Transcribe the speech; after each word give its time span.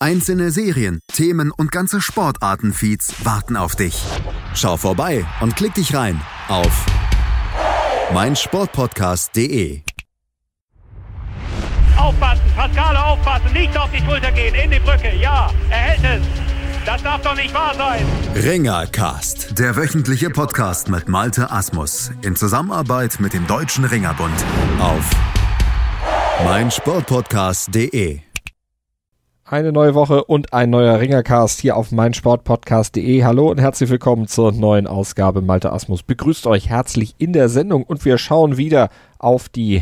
Einzelne 0.00 0.52
Serien, 0.52 1.00
Themen 1.12 1.50
und 1.50 1.72
ganze 1.72 2.00
Sportartenfeeds 2.00 3.24
warten 3.24 3.56
auf 3.56 3.74
dich. 3.74 4.00
Schau 4.54 4.76
vorbei 4.76 5.26
und 5.40 5.56
klick 5.56 5.74
dich 5.74 5.92
rein 5.92 6.20
auf 6.46 6.86
meinsportpodcast.de. 8.14 9.82
Aufpassen, 11.96 12.42
Pascale 12.54 13.04
aufpassen, 13.04 13.52
nicht 13.52 13.76
auf 13.76 13.90
die 13.90 13.98
Schulter 13.98 14.30
gehen, 14.30 14.54
in 14.54 14.70
die 14.70 14.78
Brücke, 14.78 15.12
ja, 15.20 15.50
er 15.68 15.76
hält 15.76 16.22
es. 16.22 16.26
Das 16.86 17.02
darf 17.02 17.20
doch 17.22 17.34
nicht 17.34 17.52
wahr 17.52 17.74
sein. 17.74 18.06
Ringercast, 18.36 19.58
der 19.58 19.74
wöchentliche 19.74 20.30
Podcast 20.30 20.90
mit 20.90 21.08
Malte 21.08 21.50
Asmus 21.50 22.12
in 22.22 22.36
Zusammenarbeit 22.36 23.18
mit 23.18 23.32
dem 23.32 23.48
Deutschen 23.48 23.84
Ringerbund 23.84 24.44
auf 24.78 25.10
meinsportpodcast.de. 26.44 28.27
Eine 29.50 29.72
neue 29.72 29.94
Woche 29.94 30.24
und 30.24 30.52
ein 30.52 30.68
neuer 30.68 31.00
Ringercast 31.00 31.58
hier 31.62 31.78
auf 31.78 31.90
meinsportpodcast.de. 31.90 33.24
Hallo 33.24 33.50
und 33.50 33.58
herzlich 33.58 33.88
willkommen 33.88 34.26
zur 34.26 34.52
neuen 34.52 34.86
Ausgabe. 34.86 35.40
Malte 35.40 35.72
Asmus 35.72 36.02
begrüßt 36.02 36.46
euch 36.46 36.68
herzlich 36.68 37.14
in 37.16 37.32
der 37.32 37.48
Sendung 37.48 37.82
und 37.84 38.04
wir 38.04 38.18
schauen 38.18 38.58
wieder 38.58 38.90
auf 39.18 39.48
die 39.48 39.80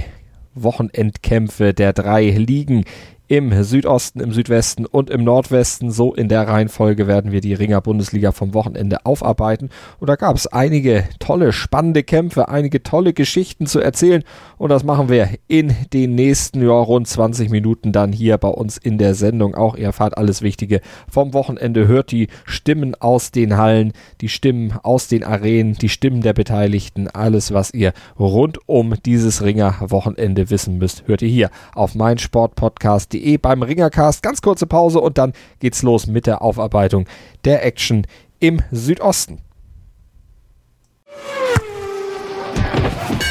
Wochenendkämpfe 0.54 1.74
der 1.74 1.92
drei 1.92 2.30
Ligen 2.30 2.84
im 3.28 3.64
Südosten, 3.64 4.20
im 4.20 4.32
Südwesten 4.32 4.86
und 4.86 5.10
im 5.10 5.24
Nordwesten. 5.24 5.90
So 5.90 6.14
in 6.14 6.28
der 6.28 6.46
Reihenfolge 6.46 7.06
werden 7.06 7.32
wir 7.32 7.40
die 7.40 7.54
Ringer 7.54 7.80
Bundesliga 7.80 8.30
vom 8.30 8.54
Wochenende 8.54 9.04
aufarbeiten. 9.04 9.70
Und 9.98 10.08
da 10.08 10.16
gab 10.16 10.36
es 10.36 10.46
einige 10.46 11.04
tolle, 11.18 11.52
spannende 11.52 12.04
Kämpfe, 12.04 12.48
einige 12.48 12.82
tolle 12.82 13.12
Geschichten 13.12 13.66
zu 13.66 13.80
erzählen. 13.80 14.22
Und 14.58 14.70
das 14.70 14.84
machen 14.84 15.08
wir 15.08 15.28
in 15.48 15.74
den 15.92 16.14
nächsten 16.14 16.62
ja, 16.62 16.70
rund 16.70 17.08
20 17.08 17.50
Minuten 17.50 17.92
dann 17.92 18.12
hier 18.12 18.38
bei 18.38 18.48
uns 18.48 18.78
in 18.78 18.98
der 18.98 19.14
Sendung. 19.14 19.54
Auch 19.54 19.76
ihr 19.76 19.86
erfahrt 19.86 20.16
alles 20.16 20.42
Wichtige 20.42 20.80
vom 21.10 21.34
Wochenende. 21.34 21.88
Hört 21.88 22.12
die 22.12 22.28
Stimmen 22.44 22.94
aus 22.94 23.32
den 23.32 23.56
Hallen, 23.56 23.92
die 24.20 24.28
Stimmen 24.28 24.72
aus 24.82 25.08
den 25.08 25.24
Arenen, 25.24 25.74
die 25.74 25.88
Stimmen 25.88 26.20
der 26.20 26.32
Beteiligten. 26.32 27.08
Alles, 27.08 27.52
was 27.52 27.74
ihr 27.74 27.92
rund 28.18 28.58
um 28.66 28.94
dieses 29.04 29.42
Ringer 29.42 29.76
Wochenende 29.80 30.50
wissen 30.50 30.78
müsst, 30.78 31.08
hört 31.08 31.22
ihr 31.22 31.28
hier 31.28 31.50
auf 31.74 31.94
meinsportpodcast.de 31.94 33.15
www.ringercast.de 33.16 33.38
beim 33.38 33.62
Ringercast. 33.62 34.22
Ganz 34.22 34.42
kurze 34.42 34.66
Pause 34.66 35.00
und 35.00 35.18
dann 35.18 35.32
geht's 35.60 35.82
los 35.82 36.06
mit 36.06 36.26
der 36.26 36.42
Aufarbeitung 36.42 37.06
der 37.44 37.64
Action 37.64 38.06
im 38.40 38.62
Südosten. 38.70 39.42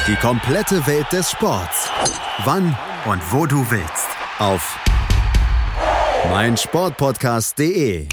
Die 0.06 0.16
komplette 0.16 0.86
Welt 0.86 1.06
des 1.12 1.30
Sports. 1.30 1.90
Wann 2.44 2.76
und 3.06 3.20
wo 3.32 3.46
du 3.46 3.64
willst. 3.70 4.06
Auf 4.38 4.78
meinsportpodcast.de 6.30 8.06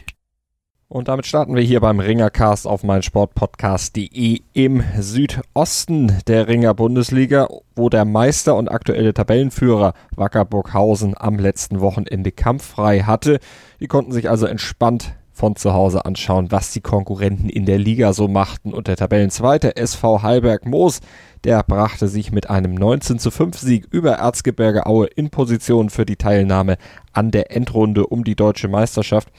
und 0.94 1.08
damit 1.08 1.26
starten 1.26 1.56
wir 1.56 1.64
hier 1.64 1.80
beim 1.80 2.00
Ringercast 2.00 2.68
auf 2.68 2.84
meinsportpodcast.de 2.84 4.42
im 4.54 4.84
Südosten 5.00 6.20
der 6.28 6.48
Ringer 6.48 6.76
Bundesliga, 6.76 7.48
wo 7.76 7.90
der 7.90 8.06
Meister 8.06 8.56
und 8.56 8.70
aktuelle 8.70 9.12
Tabellenführer 9.16 9.94
Wacker 10.16 10.46
Burghausen 10.46 11.16
am 11.18 11.40
letzten 11.40 11.80
Wochenende 11.82 12.32
kampffrei 12.32 13.00
hatte. 13.00 13.40
Die 13.80 13.88
konnten 13.88 14.12
sich 14.12 14.30
also 14.30 14.46
entspannt 14.46 15.16
von 15.32 15.56
zu 15.56 15.74
Hause 15.74 16.06
anschauen, 16.06 16.52
was 16.52 16.72
die 16.72 16.82
Konkurrenten 16.82 17.50
in 17.50 17.66
der 17.66 17.80
Liga 17.80 18.14
so 18.14 18.28
machten. 18.28 18.72
Und 18.72 18.88
der 18.88 18.96
Tabellenzweite 18.96 19.76
SV 19.76 20.22
Heilberg 20.22 20.68
Moos, 20.68 21.00
der 21.44 21.64
brachte 21.64 22.08
sich 22.08 22.32
mit 22.32 22.52
einem 22.52 22.76
19 22.76 23.18
zu 23.18 23.32
5 23.32 23.58
Sieg 23.58 23.88
über 23.90 24.14
Erzgebirge 24.14 24.86
Aue 24.86 25.08
in 25.08 25.32
Position 25.32 25.90
für 25.90 26.06
die 26.06 26.18
Teilnahme 26.18 26.78
an 27.14 27.32
der 27.32 27.52
Endrunde 27.56 28.06
um 28.06 28.24
die 28.24 28.36
deutsche 28.36 28.68
Meisterschaft. 28.68 29.30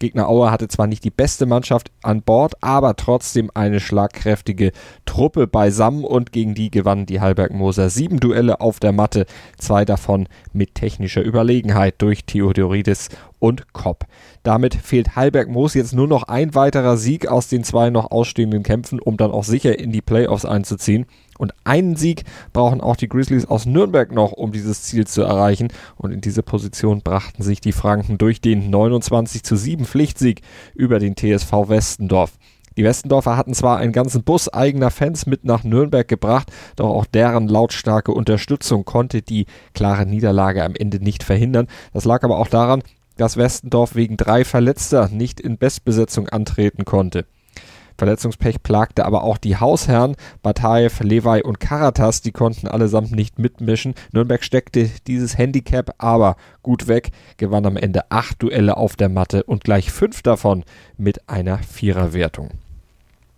Gegner 0.00 0.28
Aue 0.28 0.50
hatte 0.50 0.66
zwar 0.66 0.86
nicht 0.88 1.04
die 1.04 1.10
beste 1.10 1.46
Mannschaft 1.46 1.92
an 2.02 2.22
Bord, 2.22 2.54
aber 2.60 2.96
trotzdem 2.96 3.50
eine 3.54 3.78
schlagkräftige 3.78 4.72
Truppe 5.04 5.46
beisammen 5.46 6.04
und 6.04 6.32
gegen 6.32 6.54
die 6.54 6.70
gewannen 6.70 7.06
die 7.06 7.20
Halberg-Moser 7.20 7.90
sieben 7.90 8.18
Duelle 8.18 8.60
auf 8.60 8.80
der 8.80 8.92
Matte, 8.92 9.26
zwei 9.58 9.84
davon 9.84 10.26
mit 10.52 10.74
technischer 10.74 11.22
Überlegenheit 11.22 11.94
durch 11.98 12.24
Theodoridis 12.24 13.10
und 13.40 13.72
Kopp. 13.72 14.04
Damit 14.44 14.76
fehlt 14.76 15.16
Heilberg 15.16 15.48
Moos 15.48 15.74
jetzt 15.74 15.92
nur 15.92 16.06
noch 16.06 16.22
ein 16.22 16.54
weiterer 16.54 16.96
Sieg 16.96 17.26
aus 17.26 17.48
den 17.48 17.64
zwei 17.64 17.90
noch 17.90 18.12
ausstehenden 18.12 18.62
Kämpfen, 18.62 19.00
um 19.00 19.16
dann 19.16 19.32
auch 19.32 19.44
sicher 19.44 19.76
in 19.78 19.90
die 19.90 20.02
Playoffs 20.02 20.44
einzuziehen. 20.44 21.06
Und 21.38 21.54
einen 21.64 21.96
Sieg 21.96 22.24
brauchen 22.52 22.80
auch 22.80 22.96
die 22.96 23.08
Grizzlies 23.08 23.46
aus 23.46 23.66
Nürnberg 23.66 24.12
noch, 24.12 24.32
um 24.32 24.52
dieses 24.52 24.82
Ziel 24.82 25.06
zu 25.06 25.22
erreichen. 25.22 25.68
Und 25.96 26.12
in 26.12 26.20
diese 26.20 26.42
Position 26.42 27.00
brachten 27.00 27.42
sich 27.42 27.60
die 27.60 27.72
Franken 27.72 28.18
durch 28.18 28.40
den 28.40 28.70
29 28.70 29.42
zu 29.42 29.56
7 29.56 29.86
Pflichtsieg 29.86 30.42
über 30.74 30.98
den 30.98 31.16
TSV 31.16 31.68
Westendorf. 31.68 32.32
Die 32.76 32.84
Westendorfer 32.84 33.36
hatten 33.36 33.52
zwar 33.52 33.78
einen 33.78 33.92
ganzen 33.92 34.22
Bus 34.22 34.48
eigener 34.48 34.90
Fans 34.90 35.26
mit 35.26 35.44
nach 35.44 35.64
Nürnberg 35.64 36.06
gebracht, 36.06 36.50
doch 36.76 36.88
auch 36.88 37.04
deren 37.04 37.48
lautstarke 37.48 38.12
Unterstützung 38.12 38.84
konnte 38.84 39.22
die 39.22 39.46
klare 39.74 40.06
Niederlage 40.06 40.64
am 40.64 40.74
Ende 40.74 41.02
nicht 41.02 41.22
verhindern. 41.22 41.66
Das 41.92 42.04
lag 42.04 42.22
aber 42.22 42.38
auch 42.38 42.48
daran, 42.48 42.82
dass 43.20 43.36
Westendorf 43.36 43.94
wegen 43.94 44.16
drei 44.16 44.44
Verletzter 44.44 45.08
nicht 45.10 45.40
in 45.40 45.58
Bestbesetzung 45.58 46.30
antreten 46.30 46.86
konnte. 46.86 47.26
Verletzungspech 47.98 48.62
plagte 48.62 49.04
aber 49.04 49.24
auch 49.24 49.36
die 49.36 49.58
Hausherren, 49.58 50.16
Bataev, 50.42 51.04
Levi 51.04 51.42
und 51.42 51.60
Karatas, 51.60 52.22
die 52.22 52.32
konnten 52.32 52.66
allesamt 52.66 53.12
nicht 53.12 53.38
mitmischen. 53.38 53.92
Nürnberg 54.12 54.42
steckte 54.42 54.88
dieses 55.06 55.36
Handicap 55.36 55.94
aber 55.98 56.36
gut 56.62 56.88
weg, 56.88 57.10
gewann 57.36 57.66
am 57.66 57.76
Ende 57.76 58.10
acht 58.10 58.42
Duelle 58.42 58.78
auf 58.78 58.96
der 58.96 59.10
Matte 59.10 59.42
und 59.42 59.64
gleich 59.64 59.92
fünf 59.92 60.22
davon 60.22 60.64
mit 60.96 61.28
einer 61.28 61.58
Viererwertung. 61.58 62.52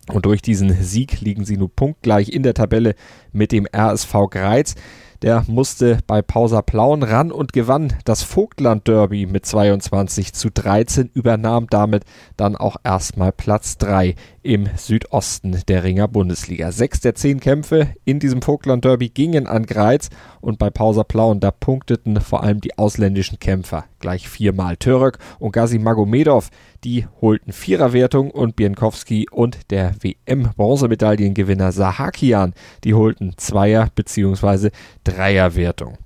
Und 0.07 0.25
durch 0.25 0.41
diesen 0.41 0.81
Sieg 0.81 1.19
liegen 1.19 1.43
sie 1.43 1.57
nun 1.57 1.71
punktgleich 1.75 2.29
in 2.29 2.43
der 2.43 2.53
Tabelle 2.53 2.95
mit 3.33 3.51
dem 3.51 3.67
RSV 3.75 4.13
Greiz. 4.29 4.75
Der 5.23 5.45
musste 5.47 5.99
bei 6.05 6.21
Pausa 6.21 6.61
Plauen 6.61 7.01
ran 7.01 7.31
und 7.31 7.53
gewann 7.53 7.93
das 8.03 8.23
Vogtland 8.23 8.89
Derby 8.89 9.25
mit 9.25 9.45
22 9.45 10.33
zu 10.33 10.49
13, 10.51 11.11
übernahm 11.13 11.67
damit 11.69 12.03
dann 12.35 12.57
auch 12.57 12.75
erstmal 12.83 13.31
Platz 13.31 13.77
3 13.77 14.15
im 14.41 14.67
Südosten 14.75 15.61
der 15.69 15.85
Ringer 15.85 16.09
Bundesliga. 16.09 16.73
Sechs 16.73 16.99
der 16.99 17.15
zehn 17.15 17.39
Kämpfe 17.39 17.87
in 18.03 18.19
diesem 18.19 18.41
Vogtland 18.41 18.83
Derby 18.83 19.07
gingen 19.07 19.47
an 19.47 19.65
Greiz 19.65 20.09
und 20.41 20.59
bei 20.59 20.69
Pausa 20.69 21.05
Plauen, 21.05 21.39
da 21.39 21.51
punkteten 21.51 22.19
vor 22.19 22.43
allem 22.43 22.59
die 22.59 22.77
ausländischen 22.77 23.39
Kämpfer 23.39 23.85
gleich 24.03 24.27
viermal. 24.27 24.75
Török 24.75 25.17
und 25.39 25.53
Gazi 25.53 25.79
Magomedov, 25.79 26.49
die 26.83 27.07
holten 27.21 27.53
Viererwertung 27.53 28.31
und 28.31 28.57
Bienkowski 28.57 29.27
und 29.31 29.71
der 29.71 29.95
WM-Bronzemedaillengewinner 30.01 31.71
Sahakian, 31.71 32.53
die 32.83 32.93
holten 32.93 33.37
Zweier- 33.37 33.89
bzw. 33.95 34.71
Dreierwertung. 35.05 35.97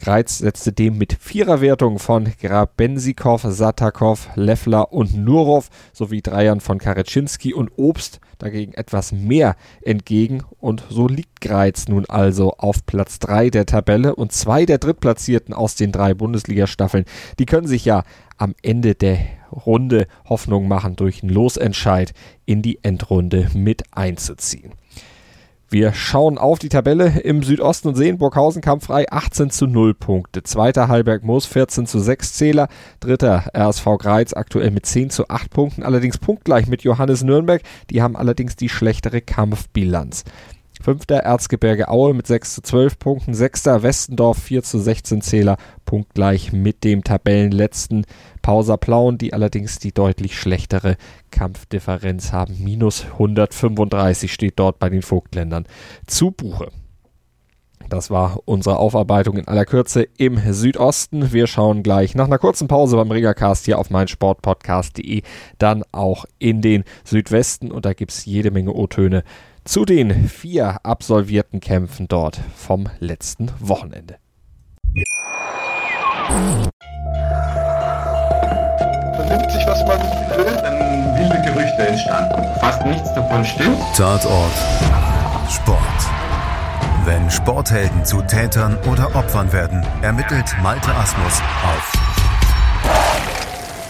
Greiz 0.00 0.38
setzte 0.38 0.72
dem 0.72 0.98
mit 0.98 1.16
Viererwertung 1.20 1.98
von 1.98 2.32
Grabenzikow, 2.40 3.42
Satakov, 3.42 4.28
Leffler 4.34 4.92
und 4.92 5.16
Nurov 5.16 5.70
sowie 5.92 6.22
Dreiern 6.22 6.60
von 6.60 6.78
Karetschinski 6.78 7.54
und 7.54 7.70
Obst 7.76 8.20
dagegen 8.38 8.74
etwas 8.74 9.12
mehr 9.12 9.56
entgegen 9.82 10.42
und 10.60 10.84
so 10.90 11.08
liegt 11.08 11.40
Greiz 11.40 11.88
nun 11.88 12.04
also 12.06 12.52
auf 12.58 12.84
Platz 12.84 13.18
3 13.18 13.50
der 13.50 13.66
Tabelle 13.66 14.14
und 14.14 14.32
zwei 14.32 14.66
der 14.66 14.78
Drittplatzierten 14.78 15.54
aus 15.54 15.74
den 15.74 15.92
drei 15.92 16.14
Bundesliga-Staffeln, 16.14 17.04
die 17.38 17.46
können 17.46 17.66
sich 17.66 17.84
ja 17.84 18.04
am 18.36 18.54
Ende 18.62 18.94
der 18.94 19.18
Runde 19.50 20.06
Hoffnung 20.28 20.68
machen, 20.68 20.96
durch 20.96 21.22
einen 21.22 21.32
Losentscheid 21.32 22.12
in 22.44 22.62
die 22.62 22.78
Endrunde 22.82 23.48
mit 23.54 23.84
einzuziehen. 23.92 24.72
Wir 25.68 25.92
schauen 25.94 26.38
auf 26.38 26.60
die 26.60 26.68
Tabelle 26.68 27.20
im 27.24 27.42
Südosten 27.42 27.88
und 27.88 27.96
sehen, 27.96 28.18
Burghausen 28.18 28.62
kampffrei 28.62 29.10
18 29.10 29.50
zu 29.50 29.66
0 29.66 29.94
Punkte. 29.94 30.44
Zweiter 30.44 30.86
Heilberg 30.86 31.24
Moos 31.24 31.44
14 31.46 31.88
zu 31.88 31.98
6 31.98 32.34
Zähler. 32.34 32.68
Dritter 33.00 33.50
RSV 33.52 33.84
Greiz 33.98 34.32
aktuell 34.32 34.70
mit 34.70 34.86
10 34.86 35.10
zu 35.10 35.28
8 35.28 35.50
Punkten, 35.50 35.82
allerdings 35.82 36.18
punktgleich 36.18 36.68
mit 36.68 36.82
Johannes 36.82 37.24
Nürnberg. 37.24 37.62
Die 37.90 38.00
haben 38.00 38.16
allerdings 38.16 38.54
die 38.54 38.68
schlechtere 38.68 39.20
Kampfbilanz. 39.20 40.22
Fünfter 40.86 41.16
Erzgebirge 41.16 41.88
Aue 41.88 42.14
mit 42.14 42.28
6 42.28 42.54
zu 42.54 42.62
12 42.62 43.00
Punkten. 43.00 43.34
Sechster 43.34 43.82
Westendorf 43.82 44.38
4 44.38 44.62
zu 44.62 44.78
16 44.78 45.20
Zähler, 45.20 45.56
punktgleich 45.84 46.52
mit 46.52 46.84
dem 46.84 47.02
Tabellenletzten 47.02 48.06
Pausa 48.40 48.76
Plauen, 48.76 49.18
die 49.18 49.32
allerdings 49.32 49.80
die 49.80 49.90
deutlich 49.90 50.38
schlechtere 50.38 50.96
Kampfdifferenz 51.32 52.30
haben. 52.30 52.54
Minus 52.62 53.04
135 53.04 54.32
steht 54.32 54.60
dort 54.60 54.78
bei 54.78 54.88
den 54.88 55.02
Vogtländern 55.02 55.66
zu 56.06 56.30
Buche. 56.30 56.68
Das 57.88 58.10
war 58.10 58.38
unsere 58.44 58.78
Aufarbeitung 58.78 59.38
in 59.38 59.48
aller 59.48 59.64
Kürze 59.64 60.06
im 60.18 60.38
Südosten. 60.52 61.32
Wir 61.32 61.48
schauen 61.48 61.82
gleich 61.82 62.14
nach 62.14 62.26
einer 62.26 62.38
kurzen 62.38 62.68
Pause 62.68 62.94
beim 62.94 63.10
Rigacast 63.10 63.64
hier 63.64 63.80
auf 63.80 63.90
meinsportpodcast.de 63.90 65.22
dann 65.58 65.82
auch 65.90 66.26
in 66.38 66.62
den 66.62 66.84
Südwesten 67.02 67.72
und 67.72 67.84
da 67.84 67.92
gibt 67.92 68.12
es 68.12 68.24
jede 68.24 68.52
Menge 68.52 68.72
O-Töne 68.72 69.24
zu 69.66 69.84
den 69.84 70.28
vier 70.28 70.78
absolvierten 70.84 71.60
Kämpfen 71.60 72.08
dort 72.08 72.40
vom 72.54 72.88
letzten 73.00 73.50
Wochenende. 73.60 74.16
Man 79.18 79.28
nimmt 79.28 79.50
sich, 79.50 79.66
was 79.66 79.84
man 79.86 80.00
will, 80.36 80.56
dann 80.62 81.18
wilde 81.18 81.42
Gerüchte 81.42 81.88
entstanden. 81.88 82.42
Fast 82.60 82.86
nichts 82.86 83.12
davon 83.14 83.44
stimmt. 83.44 83.78
Tatort 83.96 84.52
Sport. 85.50 85.80
Wenn 87.04 87.30
Sporthelden 87.30 88.04
zu 88.04 88.20
Tätern 88.22 88.76
oder 88.90 89.14
Opfern 89.14 89.52
werden, 89.52 89.84
ermittelt 90.02 90.46
Malte 90.62 90.92
Asmus 90.94 91.40
auf 91.62 91.92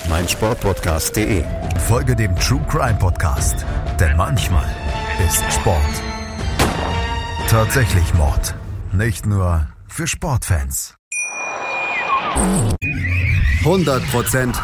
meinsportpodcast.de. 0.09 1.45
Folge 1.87 2.15
dem 2.15 2.35
True 2.37 2.61
Crime 2.69 2.99
Podcast, 2.99 3.65
denn 3.99 4.17
manchmal 4.17 4.67
ist 5.25 5.45
Sport 5.53 6.03
tatsächlich 7.49 8.13
Mord. 8.15 8.55
Nicht 8.93 9.25
nur 9.25 9.67
für 9.89 10.07
Sportfans. 10.07 10.97
100% 13.65 14.55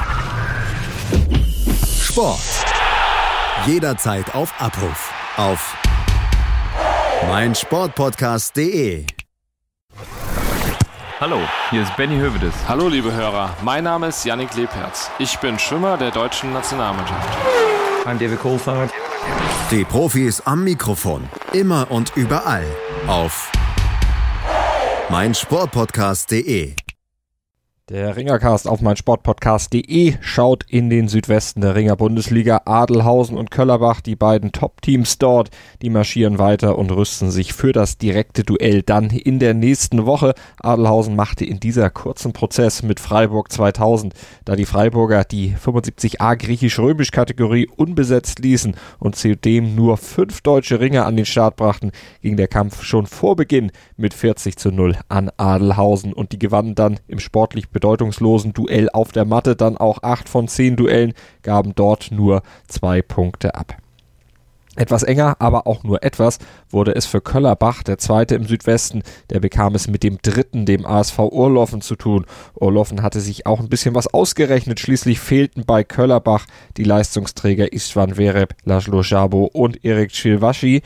Sport. 2.03 2.41
Jederzeit 3.67 4.35
auf 4.35 4.53
Abruf. 4.61 5.13
Auf 5.37 5.77
meinsportpodcast.de. 7.29 9.07
Hallo, 11.21 11.39
hier 11.71 11.83
ist 11.83 11.97
Benny 11.97 12.17
Hövedes. 12.17 12.53
Hallo 12.67 12.89
liebe 12.89 13.13
Hörer, 13.13 13.57
mein 13.63 13.85
Name 13.85 14.09
ist 14.09 14.25
Yannick 14.25 14.55
Lebherz. 14.57 15.11
Ich 15.21 15.39
bin 15.39 15.59
Schwimmer 15.59 15.97
der 15.97 16.11
deutschen 16.11 16.53
Nationalmannschaft. 16.53 17.39
I'm 18.05 18.19
David 18.19 18.41
Kohlfahrt. 18.41 18.91
Die 19.73 19.85
Profis 19.85 20.43
am 20.43 20.65
Mikrofon. 20.65 21.27
Immer 21.55 21.91
und 21.91 22.15
überall. 22.15 22.67
Auf 23.07 23.51
meinsportpodcast.de. 25.09 26.75
Der 27.91 28.17
Ringercast 28.17 28.69
auf 28.69 28.81
meinsportpodcast.de 28.81 30.15
schaut 30.21 30.65
in 30.69 30.89
den 30.89 31.09
Südwesten 31.09 31.63
der 31.63 31.75
Ringer 31.75 31.97
Bundesliga. 31.97 32.63
Adelhausen 32.65 33.37
und 33.37 33.51
Köllerbach, 33.51 34.01
die 34.01 34.15
beiden 34.15 34.53
Top-Teams 34.53 35.19
dort, 35.19 35.51
die 35.83 35.91
marschieren 35.91 36.39
weiter 36.39 36.79
und 36.79 36.93
rüsten 36.93 37.33
sich 37.33 37.53
für 37.53 37.73
das 37.73 37.99
direkte 37.99 38.45
Duell 38.45 38.83
dann 38.83 39.11
in 39.11 39.41
der 39.41 39.55
nächsten 39.55 40.07
Woche. 40.07 40.35
Adelhausen 40.61 41.17
machte 41.17 41.45
in 41.45 41.59
dieser 41.59 41.91
kurzen 41.91 42.33
Prozess 42.33 42.85
mit 42.85 43.01
Freiburg 43.01 43.51
2000, 43.51 44.15
da 44.45 44.55
die 44.55 44.65
Freiburger 44.65 45.25
die 45.25 45.57
75a 45.57 46.37
griechisch-römisch 46.37 47.11
Kategorie 47.11 47.67
unbesetzt 47.67 48.39
ließen 48.39 48.77
und 49.01 49.17
zudem 49.17 49.75
nur 49.75 49.97
fünf 49.97 50.43
deutsche 50.43 50.79
Ringer 50.79 51.05
an 51.05 51.17
den 51.17 51.27
Start 51.27 51.57
brachten, 51.57 51.91
ging 52.21 52.37
der 52.37 52.47
Kampf 52.47 52.85
schon 52.85 53.07
vor 53.07 53.35
Beginn 53.35 53.73
mit 53.97 54.15
40 54.15 54.57
zu 54.57 54.71
0 54.71 54.99
an 55.09 55.33
Adelhausen 55.37 56.13
und 56.13 56.31
die 56.31 56.39
gewannen 56.39 56.77
dann 56.77 57.01
im 57.09 57.19
sportlich 57.19 57.72
bedeutungslosen 57.73 58.53
Duell 58.53 58.89
auf 58.91 59.13
der 59.13 59.25
Matte 59.25 59.57
dann 59.57 59.77
auch 59.77 60.03
acht 60.03 60.29
von 60.29 60.49
zehn 60.49 60.77
Duellen, 60.77 61.15
gaben 61.43 61.75
dort 61.75 62.11
nur 62.11 62.43
zwei 62.69 63.03
Punkte 63.03 63.55
ab. 63.55 63.77
Etwas 64.75 65.03
enger, 65.03 65.37
aber 65.39 65.67
auch 65.67 65.85
nur 65.85 66.03
etwas, 66.03 66.39
wurde 66.71 66.95
es 66.95 67.05
für 67.05 67.21
Köllerbach, 67.21 67.83
der 67.83 67.99
zweite 67.99 68.37
im 68.37 68.47
Südwesten, 68.47 69.03
der 69.29 69.39
bekam 69.39 69.75
es 69.75 69.87
mit 69.87 70.03
dem 70.03 70.17
dritten, 70.23 70.65
dem 70.65 70.87
ASV 70.87 71.19
Urloffen 71.19 71.83
zu 71.83 71.95
tun. 71.95 72.25
Urloffen 72.55 73.03
hatte 73.03 73.21
sich 73.21 73.45
auch 73.45 73.61
ein 73.61 73.69
bisschen 73.69 73.95
was 73.95 74.07
ausgerechnet, 74.07 74.81
schließlich 74.81 75.21
fehlten 75.21 75.65
bei 75.67 75.85
Köllerbach 75.85 76.47
die 76.79 76.85
Leistungsträger 76.85 77.71
Istvan 77.71 78.15
Vereb, 78.15 78.55
Laszlo 78.65 79.03
Jabo 79.03 79.45
und 79.45 79.85
Erik 79.85 80.13
Chilwaschi. 80.13 80.81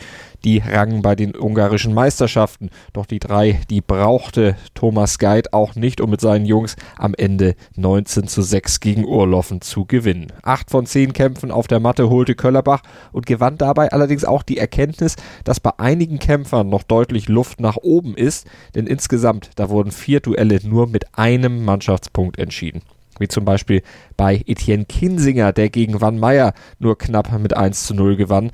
Die 0.46 0.58
rangen 0.58 1.02
bei 1.02 1.16
den 1.16 1.34
ungarischen 1.34 1.92
Meisterschaften, 1.92 2.70
doch 2.92 3.06
die 3.06 3.18
drei, 3.18 3.60
die 3.68 3.80
brauchte 3.80 4.54
Thomas 4.74 5.18
Geit 5.18 5.52
auch 5.52 5.74
nicht, 5.74 6.00
um 6.00 6.08
mit 6.08 6.20
seinen 6.20 6.46
Jungs 6.46 6.76
am 6.96 7.14
Ende 7.18 7.56
19 7.74 8.28
zu 8.28 8.42
6 8.42 8.78
gegen 8.78 9.04
Urloffen 9.04 9.60
zu 9.60 9.86
gewinnen. 9.86 10.32
Acht 10.42 10.70
von 10.70 10.86
zehn 10.86 11.12
Kämpfen 11.12 11.50
auf 11.50 11.66
der 11.66 11.80
Matte 11.80 12.10
holte 12.10 12.36
Köllerbach 12.36 12.82
und 13.10 13.26
gewann 13.26 13.58
dabei 13.58 13.90
allerdings 13.90 14.24
auch 14.24 14.44
die 14.44 14.58
Erkenntnis, 14.58 15.16
dass 15.42 15.58
bei 15.58 15.72
einigen 15.78 16.20
Kämpfern 16.20 16.68
noch 16.68 16.84
deutlich 16.84 17.26
Luft 17.26 17.58
nach 17.58 17.78
oben 17.78 18.14
ist, 18.14 18.46
denn 18.76 18.86
insgesamt, 18.86 19.50
da 19.56 19.68
wurden 19.68 19.90
vier 19.90 20.20
Duelle 20.20 20.60
nur 20.62 20.86
mit 20.86 21.18
einem 21.18 21.64
Mannschaftspunkt 21.64 22.38
entschieden 22.38 22.82
wie 23.18 23.28
zum 23.28 23.44
Beispiel 23.44 23.82
bei 24.16 24.42
Etienne 24.46 24.84
Kinsinger, 24.84 25.52
der 25.52 25.70
gegen 25.70 26.00
Van 26.00 26.18
Meyer 26.18 26.52
nur 26.78 26.98
knapp 26.98 27.32
mit 27.38 27.56
1 27.56 27.86
zu 27.86 27.94
0 27.94 28.16
gewann. 28.16 28.50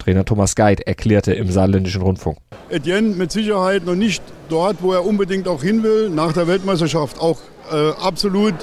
Trainer 0.00 0.24
Thomas 0.24 0.56
Geit 0.56 0.80
erklärte 0.80 1.32
im 1.32 1.50
saarländischen 1.50 2.02
Rundfunk. 2.02 2.38
Etienne 2.68 3.14
mit 3.14 3.30
Sicherheit 3.30 3.84
noch 3.86 3.94
nicht 3.94 4.22
dort, 4.48 4.78
wo 4.80 4.92
er 4.92 5.04
unbedingt 5.04 5.46
auch 5.46 5.62
hin 5.62 5.82
will, 5.82 6.10
nach 6.10 6.32
der 6.32 6.48
Weltmeisterschaft 6.48 7.20
auch 7.20 7.38
äh, 7.72 7.90
absolut 8.00 8.54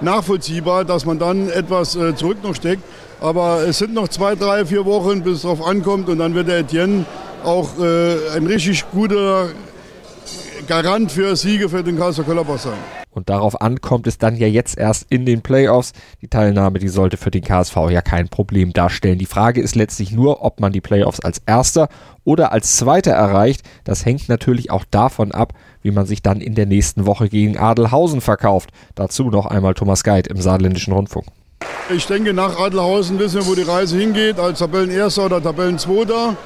nachvollziehbar, 0.00 0.84
dass 0.84 1.04
man 1.04 1.18
dann 1.18 1.48
etwas 1.48 1.96
äh, 1.96 2.14
zurück 2.14 2.38
noch 2.42 2.54
steckt. 2.54 2.82
Aber 3.20 3.62
es 3.66 3.78
sind 3.78 3.94
noch 3.94 4.08
zwei, 4.08 4.34
drei, 4.34 4.64
vier 4.66 4.84
Wochen, 4.84 5.22
bis 5.22 5.36
es 5.36 5.42
darauf 5.42 5.64
ankommt 5.64 6.08
und 6.08 6.18
dann 6.18 6.34
wird 6.34 6.48
der 6.48 6.58
Etienne 6.58 7.04
auch 7.44 7.78
äh, 7.78 8.36
ein 8.36 8.46
richtig 8.46 8.84
guter 8.92 9.48
Garant 10.66 11.10
für 11.10 11.34
Siege 11.36 11.68
für 11.68 11.82
den 11.82 11.98
Karlsruher 11.98 12.24
Köllerbach 12.24 12.58
sein. 12.58 12.78
Und 13.10 13.28
darauf 13.28 13.60
ankommt 13.60 14.06
es 14.06 14.16
dann 14.16 14.36
ja 14.36 14.46
jetzt 14.46 14.78
erst 14.78 15.06
in 15.10 15.26
den 15.26 15.42
Playoffs. 15.42 15.92
Die 16.22 16.28
Teilnahme, 16.28 16.78
die 16.78 16.88
sollte 16.88 17.16
für 17.16 17.30
den 17.30 17.42
KSV 17.42 17.76
ja 17.90 18.00
kein 18.00 18.28
Problem 18.28 18.72
darstellen. 18.72 19.18
Die 19.18 19.26
Frage 19.26 19.60
ist 19.60 19.74
letztlich 19.74 20.12
nur, 20.12 20.42
ob 20.42 20.60
man 20.60 20.72
die 20.72 20.80
Playoffs 20.80 21.20
als 21.20 21.42
Erster 21.44 21.88
oder 22.24 22.52
als 22.52 22.76
Zweiter 22.76 23.12
erreicht. 23.12 23.62
Das 23.84 24.06
hängt 24.06 24.28
natürlich 24.28 24.70
auch 24.70 24.84
davon 24.90 25.32
ab, 25.32 25.52
wie 25.82 25.90
man 25.90 26.06
sich 26.06 26.22
dann 26.22 26.40
in 26.40 26.54
der 26.54 26.66
nächsten 26.66 27.04
Woche 27.04 27.28
gegen 27.28 27.58
Adelhausen 27.58 28.20
verkauft. 28.20 28.70
Dazu 28.94 29.24
noch 29.24 29.46
einmal 29.46 29.74
Thomas 29.74 30.04
Geit 30.04 30.26
im 30.28 30.40
Saarländischen 30.40 30.94
Rundfunk. 30.94 31.26
Ich 31.94 32.06
denke, 32.06 32.32
nach 32.32 32.58
Adelhausen 32.58 33.18
wissen 33.18 33.40
wir, 33.40 33.46
wo 33.46 33.54
die 33.54 33.62
Reise 33.62 33.98
hingeht, 33.98 34.38
als 34.38 34.60
Tabellenerster 34.60 35.26
oder 35.26 35.42
Tabellenzweiter. 35.42 36.36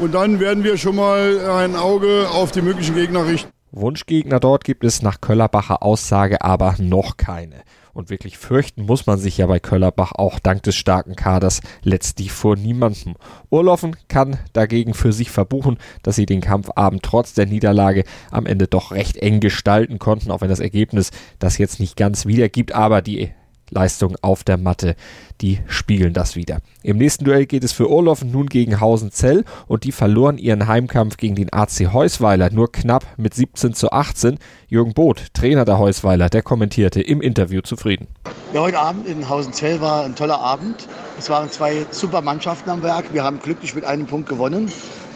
Und 0.00 0.14
dann 0.14 0.40
werden 0.40 0.64
wir 0.64 0.76
schon 0.76 0.96
mal 0.96 1.40
ein 1.50 1.76
Auge 1.76 2.28
auf 2.30 2.50
die 2.50 2.62
möglichen 2.62 2.94
Gegner 2.94 3.26
richten. 3.26 3.50
Wunschgegner 3.72 4.40
dort 4.40 4.64
gibt 4.64 4.82
es 4.82 5.00
nach 5.00 5.20
Köllerbacher 5.20 5.82
Aussage 5.82 6.42
aber 6.42 6.74
noch 6.78 7.16
keine. 7.16 7.62
Und 7.92 8.10
wirklich 8.10 8.38
fürchten 8.38 8.82
muss 8.82 9.06
man 9.06 9.18
sich 9.18 9.38
ja 9.38 9.46
bei 9.46 9.60
Köllerbach 9.60 10.12
auch 10.12 10.38
dank 10.38 10.62
des 10.62 10.74
starken 10.76 11.16
Kaders 11.16 11.60
letztlich 11.82 12.32
vor 12.32 12.56
niemandem. 12.56 13.14
Urloffen 13.48 13.96
kann 14.08 14.38
dagegen 14.52 14.94
für 14.94 15.12
sich 15.12 15.30
verbuchen, 15.30 15.78
dass 16.02 16.16
sie 16.16 16.26
den 16.26 16.40
Kampfabend 16.40 17.02
trotz 17.02 17.34
der 17.34 17.46
Niederlage 17.46 18.04
am 18.30 18.46
Ende 18.46 18.66
doch 18.66 18.92
recht 18.92 19.16
eng 19.16 19.40
gestalten 19.40 19.98
konnten, 19.98 20.30
auch 20.30 20.40
wenn 20.40 20.48
das 20.48 20.60
Ergebnis 20.60 21.10
das 21.38 21.58
jetzt 21.58 21.80
nicht 21.80 21.96
ganz 21.96 22.26
wiedergibt, 22.26 22.72
aber 22.72 23.02
die 23.02 23.32
Leistung 23.70 24.16
auf 24.22 24.44
der 24.44 24.56
Matte, 24.56 24.96
die 25.40 25.60
spiegeln 25.66 26.12
das 26.12 26.36
wieder. 26.36 26.58
Im 26.82 26.98
nächsten 26.98 27.24
Duell 27.24 27.46
geht 27.46 27.64
es 27.64 27.72
für 27.72 27.90
Urloffen 27.90 28.30
nun 28.30 28.46
gegen 28.46 28.80
Hausenzell 28.80 29.44
und 29.66 29.84
die 29.84 29.92
verloren 29.92 30.38
ihren 30.38 30.66
Heimkampf 30.66 31.16
gegen 31.16 31.34
den 31.34 31.52
AC 31.52 31.92
Heusweiler 31.92 32.50
nur 32.50 32.70
knapp 32.70 33.06
mit 33.16 33.34
17 33.34 33.74
zu 33.74 33.90
18. 33.90 34.38
Jürgen 34.68 34.94
Both, 34.94 35.34
Trainer 35.34 35.64
der 35.64 35.78
Heusweiler, 35.78 36.28
der 36.28 36.42
kommentierte 36.42 37.00
im 37.00 37.20
Interview 37.20 37.60
zufrieden. 37.60 38.06
Ja, 38.52 38.62
heute 38.62 38.78
Abend 38.78 39.06
in 39.06 39.28
Hausenzell 39.28 39.80
war 39.80 40.04
ein 40.04 40.14
toller 40.14 40.40
Abend. 40.40 40.88
Es 41.18 41.30
waren 41.30 41.50
zwei 41.50 41.86
super 41.90 42.20
Mannschaften 42.20 42.70
am 42.70 42.82
Werk. 42.82 43.12
Wir 43.12 43.24
haben 43.24 43.40
glücklich 43.40 43.74
mit 43.74 43.84
einem 43.84 44.06
Punkt 44.06 44.28
gewonnen. 44.28 44.70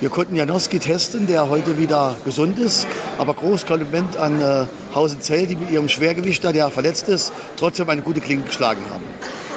Wir 0.04 0.10
konnten 0.10 0.36
Janowski 0.36 0.78
testen, 0.80 1.26
der 1.26 1.48
heute 1.48 1.78
wieder 1.78 2.14
gesund 2.26 2.58
ist. 2.58 2.86
Aber 3.16 3.32
großes 3.32 3.64
Kompliment 3.64 4.18
an 4.18 4.38
äh, 4.38 4.66
Hausenzell, 4.94 5.46
die 5.46 5.56
mit 5.56 5.70
ihrem 5.70 5.88
Schwergewichter, 5.88 6.52
der 6.52 6.68
verletzt 6.68 7.08
ist, 7.08 7.32
trotzdem 7.56 7.88
eine 7.88 8.02
gute 8.02 8.20
Klinge 8.20 8.42
geschlagen 8.42 8.82
haben. 8.90 9.02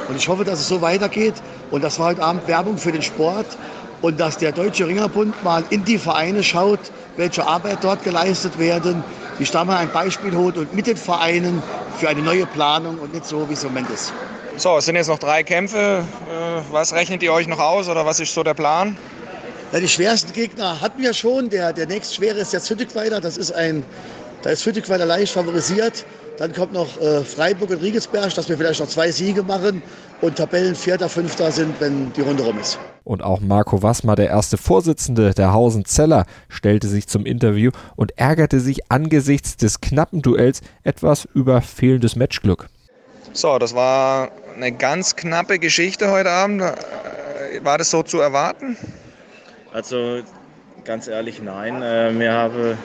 Und 0.07 0.15
ich 0.15 0.29
hoffe, 0.29 0.45
dass 0.45 0.61
es 0.61 0.69
so 0.69 0.81
weitergeht. 0.81 1.33
Und 1.69 1.83
das 1.83 1.99
war 1.99 2.05
heute 2.05 2.23
Abend 2.23 2.47
Werbung 2.47 2.77
für 2.77 2.93
den 2.93 3.01
Sport. 3.01 3.45
Und 4.01 4.21
dass 4.21 4.37
der 4.37 4.53
Deutsche 4.53 4.87
Ringerbund 4.87 5.43
mal 5.43 5.65
in 5.69 5.83
die 5.83 5.97
Vereine 5.97 6.41
schaut, 6.43 6.79
welche 7.17 7.45
Arbeit 7.45 7.79
dort 7.81 8.05
geleistet 8.05 8.57
werden, 8.57 9.03
wie 9.39 9.43
da 9.43 9.65
mal 9.65 9.75
ein 9.75 9.91
Beispiel 9.91 10.33
holt 10.33 10.57
und 10.57 10.73
mit 10.73 10.87
den 10.87 10.95
Vereinen 10.95 11.61
für 11.97 12.07
eine 12.07 12.21
neue 12.21 12.45
Planung 12.45 12.99
und 12.99 13.13
nicht 13.13 13.25
so, 13.25 13.49
wie 13.49 13.53
es 13.53 13.65
im 13.65 13.73
Moment 13.73 13.89
ist. 13.89 14.13
So, 14.55 14.77
es 14.77 14.85
sind 14.85 14.95
jetzt 14.95 15.09
noch 15.09 15.19
drei 15.19 15.43
Kämpfe. 15.43 16.05
Äh, 16.31 16.61
Was 16.71 16.93
rechnet 16.93 17.21
ihr 17.21 17.33
euch 17.33 17.47
noch 17.47 17.59
aus 17.59 17.89
oder 17.89 18.05
was 18.05 18.21
ist 18.21 18.33
so 18.33 18.43
der 18.43 18.53
Plan? 18.53 18.95
Ja, 19.73 19.81
die 19.81 19.87
schwersten 19.89 20.31
Gegner 20.31 20.79
hatten 20.79 21.01
wir 21.01 21.13
schon. 21.13 21.49
Der, 21.49 21.73
der 21.73 21.87
nächstschwere 21.87 22.39
ist 22.39 22.53
jetzt 22.53 22.69
Hüttigweiler. 22.69 23.19
Das 23.19 23.35
ist 23.35 23.51
ein, 23.51 23.83
da 24.41 24.51
ist 24.51 24.65
Hüttigweiler 24.65 25.05
leicht 25.05 25.33
favorisiert. 25.33 26.05
Dann 26.37 26.53
kommt 26.53 26.71
noch 26.71 27.01
äh, 27.01 27.23
Freiburg 27.23 27.71
und 27.71 27.81
Riegelsberg, 27.81 28.33
dass 28.33 28.47
wir 28.47 28.57
vielleicht 28.57 28.79
noch 28.79 28.87
zwei 28.87 29.11
Siege 29.11 29.43
machen 29.43 29.81
und 30.21 30.37
Tabellen 30.37 30.73
Vierter, 30.73 31.09
Fünfter 31.09 31.51
sind, 31.51 31.75
wenn 31.81 32.13
die 32.13 32.21
Runde 32.21 32.43
rum 32.43 32.57
ist. 32.59 32.79
Und 33.03 33.23
auch 33.23 33.41
Marco 33.41 33.83
Wassmer, 33.83 34.15
der 34.15 34.29
erste 34.29 34.57
Vorsitzende 34.57 35.33
der 35.33 35.51
Hausen 35.51 35.83
Zeller, 35.83 36.25
stellte 36.47 36.87
sich 36.87 37.07
zum 37.07 37.25
Interview 37.25 37.71
und 37.95 38.17
ärgerte 38.17 38.61
sich 38.61 38.89
angesichts 38.89 39.57
des 39.57 39.81
knappen 39.81 40.21
Duells 40.21 40.61
etwas 40.83 41.27
über 41.33 41.61
fehlendes 41.61 42.15
Matchglück. 42.15 42.69
So, 43.33 43.57
das 43.59 43.75
war 43.75 44.31
eine 44.55 44.71
ganz 44.71 45.15
knappe 45.15 45.59
Geschichte 45.59 46.09
heute 46.09 46.29
Abend. 46.29 46.61
War 47.63 47.77
das 47.77 47.91
so 47.91 48.03
zu 48.03 48.19
erwarten? 48.19 48.77
Also 49.77 50.21
ganz 50.85 51.07
ehrlich, 51.07 51.39
nein. 51.39 51.83
Äh, 51.83 52.09
wir 52.17 52.33
haben 52.33 52.79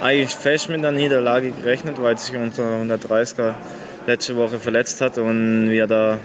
eigentlich 0.00 0.34
fest 0.34 0.68
mit 0.68 0.82
der 0.82 0.90
Niederlage 0.90 1.52
gerechnet, 1.52 2.02
weil 2.02 2.18
sich 2.18 2.34
unser 2.34 2.64
130er 2.64 3.54
letzte 4.08 4.34
Woche 4.34 4.58
verletzt 4.58 5.00
hat 5.00 5.18
und 5.18 5.70
wir 5.70 5.86
da 5.86 6.18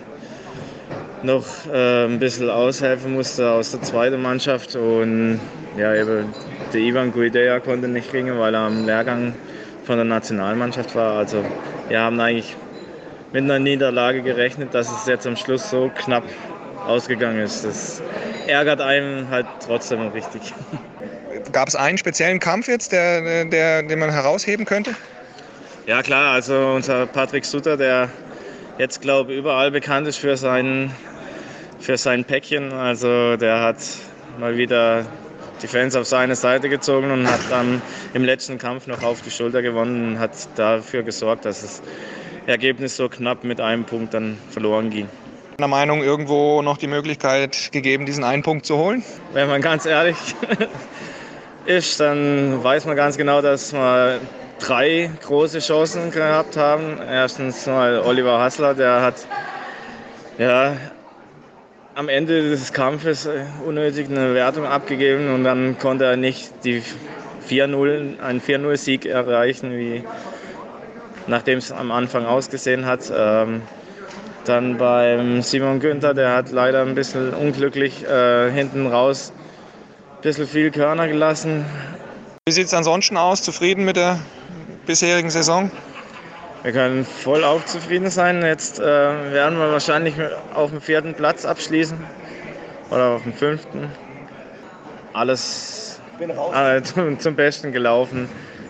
noch 1.21 1.45
äh, 1.71 2.05
ein 2.05 2.17
bisschen 2.17 2.49
aushelfen 2.49 3.13
musste 3.13 3.51
aus 3.51 3.69
der 3.69 3.83
zweiten 3.83 4.19
Mannschaft. 4.19 4.75
Und 4.75 5.39
ja, 5.77 5.93
eben 5.93 6.33
der 6.73 6.81
Ivan 6.81 7.11
Guidea 7.11 7.59
konnte 7.59 7.87
nicht 7.87 8.11
ringen, 8.11 8.39
weil 8.39 8.55
er 8.55 8.61
am 8.61 8.87
Lehrgang 8.87 9.35
von 9.83 9.97
der 9.97 10.05
Nationalmannschaft 10.05 10.95
war. 10.95 11.15
Also 11.15 11.43
wir 11.89 11.99
haben 11.99 12.19
eigentlich 12.19 12.55
mit 13.33 13.43
einer 13.43 13.59
Niederlage 13.59 14.23
gerechnet, 14.23 14.73
dass 14.73 14.91
es 14.91 15.05
jetzt 15.05 15.27
am 15.27 15.35
Schluss 15.35 15.69
so 15.69 15.91
knapp 15.93 16.23
ausgegangen 16.87 17.39
ist. 17.39 17.63
Das 17.63 18.01
ärgert 18.47 18.81
einen 18.81 19.29
halt 19.29 19.45
trotzdem 19.65 20.07
richtig. 20.09 20.53
Gab 21.51 21.67
es 21.67 21.75
einen 21.75 21.97
speziellen 21.97 22.39
Kampf 22.39 22.67
jetzt, 22.67 22.91
der, 22.91 23.45
der, 23.45 23.83
den 23.83 23.99
man 23.99 24.09
herausheben 24.09 24.65
könnte? 24.65 24.95
Ja 25.85 26.01
klar, 26.01 26.33
also 26.33 26.73
unser 26.75 27.05
Patrick 27.05 27.45
Sutter, 27.45 27.77
der 27.77 28.09
jetzt 28.77 29.01
glaube 29.01 29.33
ich 29.33 29.39
überall 29.39 29.71
bekannt 29.71 30.07
ist 30.07 30.17
für 30.17 30.35
sein, 30.35 30.91
für 31.79 31.97
sein 31.97 32.25
Päckchen. 32.25 32.73
Also 32.73 33.37
der 33.37 33.61
hat 33.61 33.77
mal 34.39 34.57
wieder 34.57 35.05
die 35.61 35.67
Fans 35.67 35.95
auf 35.95 36.05
seine 36.05 36.35
Seite 36.35 36.69
gezogen 36.69 37.11
und 37.11 37.27
hat 37.27 37.39
dann 37.49 37.81
im 38.13 38.23
letzten 38.23 38.57
Kampf 38.57 38.87
noch 38.87 39.01
auf 39.03 39.21
die 39.21 39.31
Schulter 39.31 39.61
gewonnen 39.61 40.09
und 40.09 40.19
hat 40.19 40.31
dafür 40.55 41.03
gesorgt, 41.03 41.45
dass 41.45 41.61
das 41.61 41.81
Ergebnis 42.45 42.95
so 42.95 43.09
knapp 43.09 43.43
mit 43.43 43.59
einem 43.59 43.83
Punkt 43.83 44.13
dann 44.13 44.37
verloren 44.51 44.89
ging. 44.89 45.07
Der 45.59 45.67
Meinung 45.67 46.03
irgendwo 46.03 46.61
noch 46.61 46.77
die 46.77 46.85
Möglichkeit 46.85 47.71
gegeben, 47.71 48.05
diesen 48.05 48.23
einen 48.23 48.43
Punkt 48.43 48.67
zu 48.67 48.77
holen? 48.77 49.03
Wenn 49.33 49.47
man 49.47 49.59
ganz 49.59 49.87
ehrlich 49.87 50.15
ist, 51.65 51.99
dann 51.99 52.63
weiß 52.63 52.85
man 52.85 52.95
ganz 52.95 53.17
genau, 53.17 53.41
dass 53.41 53.73
wir 53.73 54.19
drei 54.59 55.09
große 55.23 55.57
Chancen 55.57 56.11
gehabt 56.11 56.57
haben. 56.57 56.99
Erstens 57.01 57.65
mal 57.65 58.01
Oliver 58.01 58.39
Hassler, 58.39 58.75
der 58.75 59.01
hat 59.01 59.25
ja, 60.37 60.77
am 61.95 62.07
Ende 62.07 62.51
des 62.51 62.71
Kampfes 62.71 63.27
unnötig 63.65 64.11
eine 64.11 64.35
Wertung 64.35 64.67
abgegeben 64.67 65.33
und 65.33 65.43
dann 65.43 65.79
konnte 65.79 66.05
er 66.05 66.17
nicht 66.17 66.51
die 66.65 66.83
4-0, 67.49 68.19
einen 68.19 68.41
4-0-Sieg 68.41 69.07
erreichen, 69.07 69.71
wie 69.71 70.03
nachdem 71.25 71.57
es 71.57 71.71
am 71.71 71.91
Anfang 71.91 72.27
ausgesehen 72.27 72.85
hat. 72.85 73.11
Ähm, 73.11 73.63
dann 74.47 74.77
beim 74.77 75.41
Simon 75.41 75.79
Günther, 75.79 76.13
der 76.13 76.33
hat 76.33 76.51
leider 76.51 76.81
ein 76.81 76.95
bisschen 76.95 77.33
unglücklich 77.33 78.03
äh, 78.05 78.51
hinten 78.51 78.87
raus 78.87 79.33
ein 80.17 80.21
bisschen 80.21 80.47
viel 80.47 80.71
Körner 80.71 81.07
gelassen. 81.07 81.63
Wie 82.47 82.51
sieht 82.51 82.67
es 82.67 82.73
ansonsten 82.73 83.17
aus? 83.17 83.43
Zufrieden 83.43 83.85
mit 83.85 83.97
der 83.97 84.19
bisherigen 84.87 85.29
Saison? 85.29 85.69
Wir 86.63 86.71
können 86.71 87.05
voll 87.05 87.43
auf 87.43 87.65
zufrieden 87.65 88.09
sein. 88.09 88.41
Jetzt 88.41 88.79
äh, 88.79 88.83
werden 88.83 89.59
wir 89.59 89.71
wahrscheinlich 89.71 90.15
auf 90.53 90.71
dem 90.71 90.81
vierten 90.81 91.13
Platz 91.13 91.45
abschließen 91.45 91.97
oder 92.89 93.09
auf 93.09 93.23
dem 93.23 93.33
fünften. 93.33 93.91
Alles 95.13 96.01
äh, 96.19 96.81
zum, 96.83 97.19
zum 97.19 97.35
Besten 97.35 97.71
gelaufen. 97.71 98.27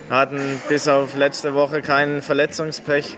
Hatten 0.10 0.62
bis 0.68 0.88
auf 0.88 1.16
letzte 1.16 1.54
Woche 1.54 1.82
keinen 1.82 2.22
Verletzungspech, 2.22 3.18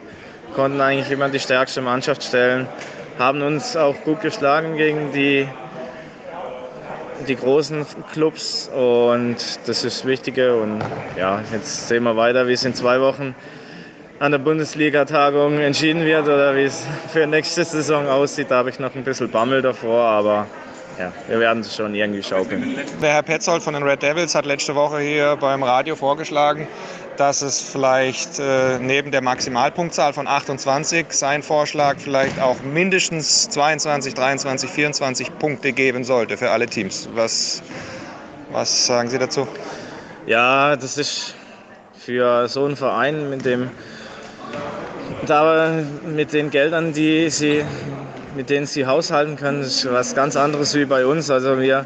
konnten 0.56 0.82
eigentlich 0.82 1.12
immer 1.12 1.30
die 1.30 1.40
stärkste 1.40 1.82
Mannschaft 1.82 2.24
stellen, 2.24 2.68
haben 3.18 3.42
uns 3.42 3.76
auch 3.76 3.96
gut 4.04 4.22
geschlagen 4.22 4.78
gegen 4.78 5.12
die 5.12 5.48
die 7.28 7.36
großen 7.36 7.86
Clubs 8.14 8.70
und 8.74 9.36
das 9.66 9.84
ist 9.84 10.00
das 10.02 10.06
Wichtige. 10.06 10.56
Und 10.56 10.82
ja, 11.18 11.42
jetzt 11.52 11.88
sehen 11.88 12.04
wir 12.04 12.16
weiter, 12.16 12.48
wie 12.48 12.54
es 12.54 12.64
in 12.64 12.74
zwei 12.74 13.00
Wochen 13.02 13.36
an 14.20 14.32
der 14.32 14.40
Bundesliga-Tagung 14.40 15.60
entschieden 15.60 16.06
wird 16.06 16.26
oder 16.26 16.56
wie 16.56 16.64
es 16.64 16.86
für 17.12 17.26
nächste 17.26 17.64
Saison 17.64 18.08
aussieht. 18.08 18.52
Da 18.52 18.58
habe 18.58 18.70
ich 18.70 18.80
noch 18.80 18.94
ein 18.96 19.04
bisschen 19.04 19.30
Bammel 19.30 19.62
davor, 19.62 20.02
aber 20.04 20.48
ja, 20.98 21.12
wir 21.28 21.40
werden 21.40 21.62
es 21.62 21.76
schon 21.76 21.96
irgendwie 21.96 22.22
schaukeln. 22.22 22.76
Der 23.02 23.14
Herr 23.14 23.24
Petzold 23.24 23.64
von 23.64 23.74
den 23.74 23.84
Red 23.84 24.02
Devils 24.02 24.36
hat 24.36 24.46
letzte 24.46 24.76
Woche 24.76 25.00
hier 25.00 25.38
beim 25.40 25.64
Radio 25.64 25.96
vorgeschlagen, 25.96 26.68
dass 27.20 27.42
es 27.42 27.60
vielleicht 27.60 28.40
äh, 28.40 28.80
neben 28.80 29.12
der 29.12 29.22
Maximalpunktzahl 29.22 30.14
von 30.14 30.26
28 30.26 31.08
sein 31.10 31.44
Vorschlag 31.44 31.98
vielleicht 32.00 32.40
auch 32.40 32.62
mindestens 32.62 33.50
22, 33.50 34.14
23, 34.14 34.70
24 34.70 35.38
Punkte 35.38 35.74
geben 35.74 36.06
sollte 36.06 36.38
für 36.38 36.52
alle 36.52 36.68
Teams. 36.68 37.10
Was, 37.14 37.62
was 38.52 38.86
sagen 38.86 39.10
Sie 39.10 39.18
dazu? 39.18 39.48
Ja, 40.28 40.78
das 40.78 40.98
ist 40.98 41.36
für 41.98 42.48
so 42.48 42.64
einen 42.64 42.78
Verein 42.78 43.30
mit 43.30 43.44
dem 43.44 43.70
mit 46.06 46.32
den 46.34 46.50
Geldern, 46.50 46.94
die 46.94 47.30
sie, 47.30 47.66
mit 48.36 48.50
denen 48.50 48.66
sie 48.66 48.86
haushalten 48.86 49.36
können, 49.36 49.62
ist 49.62 49.92
was 49.92 50.16
ganz 50.16 50.38
anderes 50.38 50.74
wie 50.76 50.86
bei 50.86 51.06
uns. 51.06 51.30
Also 51.30 51.60
wir 51.60 51.86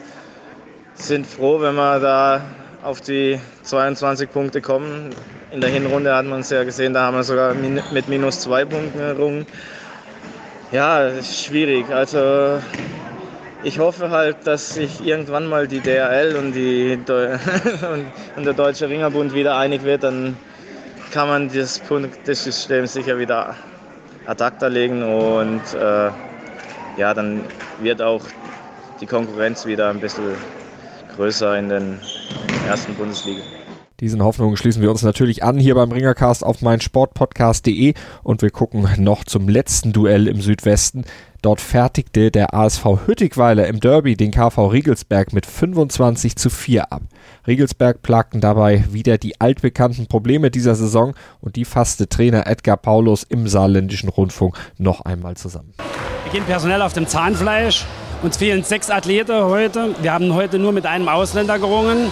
sind 0.94 1.26
froh, 1.26 1.60
wenn 1.60 1.76
wir 1.76 2.00
da 2.00 2.42
auf 2.84 3.02
die 3.02 3.40
22 3.64 4.32
Punkte 4.32 4.62
kommen. 4.62 5.10
In 5.52 5.62
der 5.62 5.70
Hinrunde 5.70 6.14
hat 6.16 6.26
man 6.26 6.42
es 6.42 6.50
ja 6.50 6.64
gesehen, 6.64 6.94
da 6.94 7.04
haben 7.04 7.16
wir 7.16 7.24
sogar 7.24 7.54
mit 7.54 8.10
minus 8.10 8.42
zwei 8.42 8.66
Punkten 8.66 9.00
errungen. 9.00 9.46
Ja, 10.72 11.10
schwierig. 11.22 11.90
Also 11.90 12.60
ich 13.64 13.80
hoffe 13.80 14.10
halt, 14.10 14.38
dass 14.46 14.74
sich 14.74 15.06
irgendwann 15.06 15.48
mal 15.48 15.68
die 15.68 15.80
DRL 15.80 16.36
und, 16.36 16.54
die 16.54 17.00
und 18.36 18.46
der 18.46 18.54
Deutsche 18.54 18.90
Ringerbund 18.90 19.34
wieder 19.34 19.58
einig 19.58 19.84
wird. 19.84 20.04
Dann 20.04 20.36
kann 21.12 21.28
man 21.28 21.50
das 21.54 21.80
Punktesystem 21.80 22.88
sicher 22.88 23.18
wieder 23.18 23.56
ad 24.26 24.44
acta 24.44 24.68
legen 24.68 25.04
und 25.04 25.62
äh, 25.74 26.10
ja, 26.98 27.14
dann 27.14 27.44
wird 27.80 28.02
auch 28.02 28.22
die 29.00 29.06
Konkurrenz 29.06 29.66
wieder 29.66 29.90
ein 29.90 30.00
bisschen 30.00 30.36
größer 31.16 31.58
in 31.58 31.70
den 31.70 32.00
ersten 32.68 32.94
Bundesliga. 32.96 33.42
Diesen 34.00 34.24
Hoffnungen 34.24 34.58
schließen 34.58 34.82
wir 34.82 34.92
uns 34.92 35.04
natürlich 35.04 35.44
an 35.44 35.58
hier 35.58 35.76
beim 35.76 35.92
Ringercast 35.92 36.44
auf 36.44 36.62
meinsportpodcast.de 36.62 37.94
und 38.24 38.42
wir 38.42 38.50
gucken 38.50 38.88
noch 38.98 39.24
zum 39.24 39.48
letzten 39.48 39.94
Duell 39.94 40.28
im 40.28 40.42
Südwesten. 40.42 41.06
Dort 41.42 41.62
fertigte 41.62 42.32
der 42.32 42.54
ASV 42.54 43.06
Hüttigweiler 43.06 43.68
im 43.68 43.80
Derby 43.80 44.16
den 44.16 44.32
KV 44.32 44.68
Riegelsberg 44.68 45.32
mit 45.32 45.46
25 45.46 46.36
zu 46.36 46.50
4 46.50 46.92
ab. 46.92 47.04
Riegelsberg 47.46 48.02
plagten 48.02 48.42
dabei 48.42 48.84
wieder 48.92 49.18
die 49.18 49.40
altbekannten 49.40 50.08
Probleme 50.08 50.52
dieser 50.52 50.76
Saison 50.76 51.14
und 51.40 51.56
die 51.56 51.66
fasste 51.66 52.10
Trainer 52.10 52.48
Edgar 52.48 52.78
Paulus 52.78 53.24
im 53.24 53.48
saarländischen 53.48 54.10
Rundfunk 54.10 54.58
noch 54.78 55.02
einmal 55.02 55.38
zusammen. 55.38 55.74
Wir 56.24 56.32
gehen 56.32 56.46
personell 56.46 56.82
auf 56.82 56.94
dem 56.94 57.08
Zahnfleisch. 57.08 57.86
Uns 58.24 58.38
fehlen 58.38 58.64
sechs 58.64 58.90
Athleten 58.90 59.44
heute. 59.44 59.96
Wir 60.02 60.14
haben 60.14 60.34
heute 60.34 60.58
nur 60.58 60.72
mit 60.72 60.86
einem 60.86 61.10
Ausländer 61.10 61.60
gerungen 61.60 62.10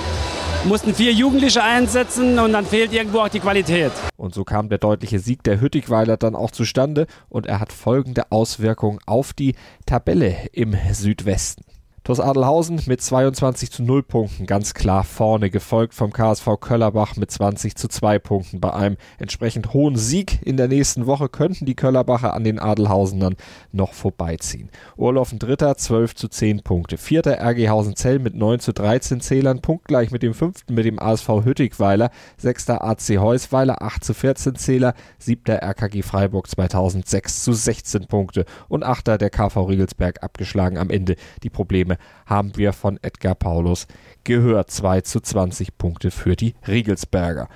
mussten 0.65 0.93
vier 0.93 1.11
Jugendliche 1.11 1.63
einsetzen 1.63 2.37
und 2.37 2.53
dann 2.53 2.65
fehlt 2.65 2.93
irgendwo 2.93 3.19
auch 3.19 3.29
die 3.29 3.39
Qualität. 3.39 3.91
Und 4.17 4.33
so 4.33 4.43
kam 4.43 4.69
der 4.69 4.77
deutliche 4.77 5.19
Sieg 5.19 5.43
der 5.43 5.59
Hüttigweiler 5.59 6.17
dann 6.17 6.35
auch 6.35 6.51
zustande 6.51 7.07
und 7.29 7.47
er 7.47 7.59
hat 7.59 7.73
folgende 7.73 8.31
Auswirkungen 8.31 8.99
auf 9.05 9.33
die 9.33 9.55
Tabelle 9.85 10.35
im 10.51 10.75
Südwesten. 10.91 11.63
TuS 12.03 12.19
Adelhausen 12.19 12.81
mit 12.87 12.99
22 12.99 13.71
zu 13.71 13.83
0 13.83 14.01
Punkten 14.01 14.47
ganz 14.47 14.73
klar 14.73 15.03
vorne, 15.03 15.51
gefolgt 15.51 15.93
vom 15.93 16.11
KSV 16.11 16.59
Köllerbach 16.59 17.15
mit 17.15 17.29
20 17.29 17.75
zu 17.75 17.87
2 17.87 18.17
Punkten. 18.17 18.59
Bei 18.59 18.73
einem 18.73 18.97
entsprechend 19.19 19.75
hohen 19.75 19.95
Sieg 19.95 20.39
in 20.43 20.57
der 20.57 20.67
nächsten 20.67 21.05
Woche 21.05 21.29
könnten 21.29 21.67
die 21.67 21.75
Köllerbacher 21.75 22.33
an 22.33 22.43
den 22.43 22.57
Adelhausenern 22.57 23.35
noch 23.71 23.93
vorbeiziehen. 23.93 24.69
Urlaufen 24.97 25.37
Dritter 25.37 25.77
12 25.77 26.15
zu 26.15 26.27
10 26.27 26.63
Punkte. 26.63 26.97
Vierter 26.97 27.37
RG 27.39 27.69
Zell 27.93 28.17
mit 28.17 28.33
9 28.33 28.59
zu 28.59 28.73
13 28.73 29.21
Zählern, 29.21 29.61
punktgleich 29.61 30.09
mit 30.09 30.23
dem 30.23 30.33
fünften 30.33 30.73
mit 30.73 30.85
dem 30.85 30.97
ASV 30.97 31.45
Hüttigweiler. 31.45 32.09
Sechster 32.35 32.83
AC 32.83 33.19
Heusweiler 33.19 33.83
8 33.83 34.03
zu 34.03 34.15
14 34.15 34.55
Zähler. 34.55 34.95
Siebter 35.19 35.61
RKG 35.61 36.01
Freiburg 36.01 36.49
2006 36.49 37.43
zu 37.43 37.53
16 37.53 38.07
Punkte. 38.07 38.45
Und 38.69 38.83
achter 38.83 39.19
der 39.19 39.29
KV 39.29 39.65
Riegelsberg 39.65 40.23
abgeschlagen 40.23 40.79
am 40.79 40.89
Ende 40.89 41.15
die 41.43 41.51
Probleme 41.51 41.91
haben 42.25 42.55
wir 42.55 42.73
von 42.73 42.97
Edgar 43.01 43.35
Paulus 43.35 43.87
gehört. 44.23 44.71
2 44.71 45.01
zu 45.01 45.19
20 45.19 45.77
Punkte 45.77 46.11
für 46.11 46.35
die 46.35 46.55
Riegelsberger. 46.67 47.47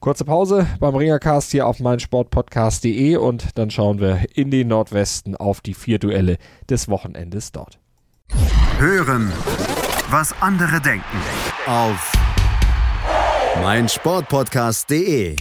Kurze 0.00 0.24
Pause 0.24 0.66
beim 0.78 0.94
Ringercast 0.94 1.50
hier 1.50 1.66
auf 1.66 1.80
meinsportpodcast.de 1.80 3.16
und 3.16 3.58
dann 3.58 3.70
schauen 3.70 3.98
wir 4.00 4.26
in 4.34 4.50
den 4.50 4.68
Nordwesten 4.68 5.34
auf 5.34 5.60
die 5.60 5.74
vier 5.74 5.98
Duelle 5.98 6.38
des 6.70 6.88
Wochenendes 6.88 7.50
dort. 7.50 7.80
Hören, 8.78 9.32
was 10.10 10.40
andere 10.40 10.80
denken 10.80 11.02
auf 11.66 12.12
meinsportpodcast.de. 13.60 15.34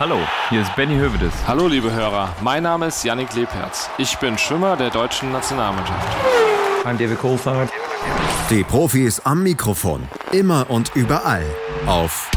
Hallo, 0.00 0.16
hier 0.48 0.62
ist 0.62 0.74
Benny 0.76 0.94
Hövedes. 0.96 1.30
Hallo 1.46 1.68
liebe 1.68 1.92
Hörer, 1.92 2.34
mein 2.40 2.62
Name 2.62 2.86
ist 2.86 3.04
Yannick 3.04 3.34
Lebherz. 3.34 3.90
Ich 3.98 4.16
bin 4.16 4.38
Schwimmer 4.38 4.74
der 4.74 4.88
deutschen 4.88 5.30
Nationalmannschaft. 5.30 6.08
I'm 6.86 6.96
David 6.96 7.18
Kohlfahrt. 7.18 7.68
Die 8.48 8.64
Profis 8.64 9.20
am 9.20 9.42
Mikrofon, 9.42 10.08
immer 10.32 10.70
und 10.70 10.90
überall 10.94 11.44
auf 11.84 12.30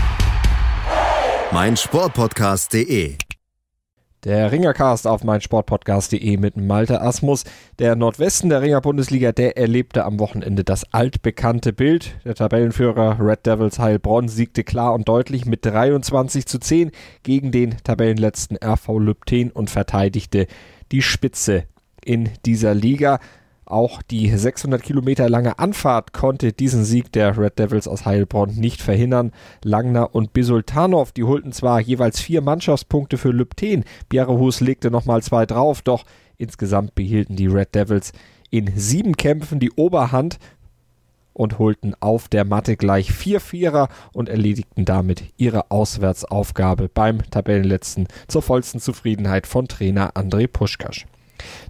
meinsportpodcast.de. 1.53 3.15
Der 4.23 4.53
Ringercast 4.53 5.05
auf 5.05 5.25
meinsportpodcast.de 5.25 6.37
mit 6.37 6.55
Malte 6.55 7.01
Asmus. 7.01 7.43
Der 7.77 7.97
Nordwesten 7.97 8.49
der 8.49 8.61
Ringer-Bundesliga, 8.61 9.33
der 9.33 9.57
erlebte 9.57 10.05
am 10.05 10.17
Wochenende 10.17 10.63
das 10.63 10.85
altbekannte 10.93 11.73
Bild. 11.73 12.15
Der 12.23 12.33
Tabellenführer 12.33 13.17
Red 13.19 13.45
Devils 13.45 13.79
Heilbronn 13.79 14.29
siegte 14.29 14.63
klar 14.63 14.93
und 14.93 15.09
deutlich 15.09 15.45
mit 15.45 15.65
23 15.65 16.45
zu 16.45 16.57
10 16.57 16.91
gegen 17.23 17.51
den 17.51 17.75
Tabellenletzten 17.83 18.57
RV 18.63 18.97
Lübten 18.97 19.51
und 19.51 19.69
verteidigte 19.69 20.47
die 20.93 21.01
Spitze 21.01 21.65
in 22.05 22.29
dieser 22.45 22.73
Liga. 22.73 23.19
Auch 23.65 24.01
die 24.01 24.29
600 24.29 24.83
Kilometer 24.83 25.29
lange 25.29 25.57
Anfahrt 25.57 26.11
konnte 26.11 26.51
diesen 26.51 26.83
Sieg 26.83 27.11
der 27.13 27.37
Red 27.37 27.59
Devils 27.59 27.87
aus 27.87 28.05
Heilbronn 28.05 28.55
nicht 28.55 28.81
verhindern. 28.81 29.31
Langner 29.63 30.13
und 30.13 30.33
Bisultanov, 30.33 31.13
die 31.13 31.23
holten 31.23 31.53
zwar 31.53 31.79
jeweils 31.79 32.19
vier 32.19 32.41
Mannschaftspunkte 32.41 33.17
für 33.17 33.31
Lübten. 33.31 33.85
Bjerrehus 34.09 34.59
legte 34.59 34.91
nochmal 34.91 35.23
zwei 35.23 35.45
drauf, 35.45 35.81
doch 35.81 36.03
insgesamt 36.37 36.93
behielten 36.95 37.35
die 37.35 37.47
Red 37.47 37.73
Devils 37.73 38.11
in 38.49 38.71
sieben 38.75 39.15
Kämpfen 39.15 39.59
die 39.59 39.71
Oberhand 39.71 40.37
und 41.33 41.57
holten 41.57 41.95
auf 41.99 42.27
der 42.27 42.45
Matte 42.45 42.77
gleich 42.77 43.11
vier 43.11 43.39
Vierer 43.39 43.89
und 44.11 44.29
erledigten 44.29 44.85
damit 44.85 45.23
ihre 45.37 45.71
Auswärtsaufgabe 45.71 46.89
beim 46.89 47.27
Tabellenletzten 47.31 48.07
zur 48.27 48.41
vollsten 48.41 48.79
Zufriedenheit 48.79 49.47
von 49.47 49.67
Trainer 49.67 50.11
André 50.15 50.47
Puschkasch. 50.47 51.07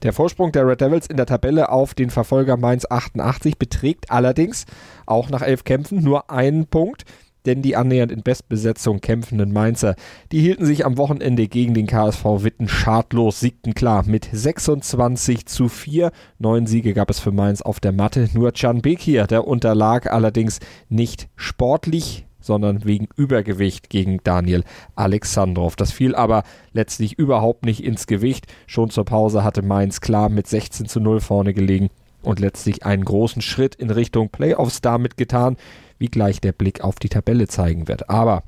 Der 0.04 0.14
Vorsprung 0.14 0.52
der 0.52 0.68
Red 0.68 0.82
Devils 0.82 1.08
in 1.08 1.18
der 1.18 1.26
Tabelle 1.26 1.70
auf 1.70 1.94
den 1.94 2.10
Verfolger 2.10 2.58
Mainz 2.58 2.86
88 2.90 3.58
beträgt 3.58 4.12
allerdings 4.12 4.66
auch 5.06 5.30
nach 5.30 5.42
elf 5.42 5.64
Kämpfen 5.64 6.04
nur 6.04 6.30
einen 6.30 6.68
Punkt, 6.68 7.06
denn 7.46 7.62
die 7.62 7.76
annähernd 7.76 8.12
in 8.12 8.24
Bestbesetzung 8.24 9.02
kämpfenden 9.02 9.52
Mainzer, 9.52 9.96
die 10.32 10.40
hielten 10.40 10.66
sich 10.66 10.86
am 10.86 10.98
Wochenende 10.98 11.48
gegen 11.48 11.74
den 11.74 11.88
KSV 11.88 12.24
Witten 12.44 12.68
schadlos, 12.68 13.40
siegten 13.40 13.74
klar 13.74 14.04
mit 14.06 14.30
26 14.32 15.46
zu 15.46 15.68
4. 15.68 16.12
Neun 16.40 16.68
Siege 16.68 16.94
gab 16.94 17.10
es 17.10 17.20
für 17.20 17.32
Mainz 17.32 17.62
auf 17.62 17.80
der 17.80 17.92
Matte, 17.92 18.30
nur 18.34 18.52
Can 18.52 18.82
Bekir, 18.82 19.28
der 19.28 19.48
unterlag 19.48 20.12
allerdings 20.12 20.60
nicht 20.90 21.28
sportlich, 21.36 22.26
sondern 22.44 22.86
wegen 22.86 23.08
Übergewicht 23.16 23.90
gegen 23.90 24.20
Daniel 24.24 24.64
Alexandrov. 24.96 25.76
Das 25.76 25.92
fiel 25.92 26.14
aber 26.14 26.44
letztlich 26.74 27.18
überhaupt 27.18 27.66
nicht 27.66 27.84
ins 27.84 28.06
Gewicht. 28.06 28.46
Schon 28.68 28.90
zur 28.90 29.06
Pause 29.06 29.44
hatte 29.44 29.64
Mainz 29.64 30.02
klar 30.02 30.30
mit 30.30 30.48
16 30.48 30.88
zu 30.88 31.00
0 31.00 31.22
vorne 31.22 31.54
gelegen 31.54 31.90
und 32.22 32.40
letztlich 32.40 32.86
einen 32.86 33.06
großen 33.06 33.42
Schritt 33.42 33.76
in 33.76 33.90
Richtung 33.90 34.30
Playoffs 34.30 34.82
damit 34.82 35.18
getan, 35.18 35.58
wie 35.98 36.08
gleich 36.08 36.42
der 36.42 36.52
Blick 36.52 36.82
auf 36.82 37.00
die 37.00 37.10
Tabelle 37.10 37.48
zeigen 37.48 37.88
wird. 37.88 38.10
Aber 38.10 38.44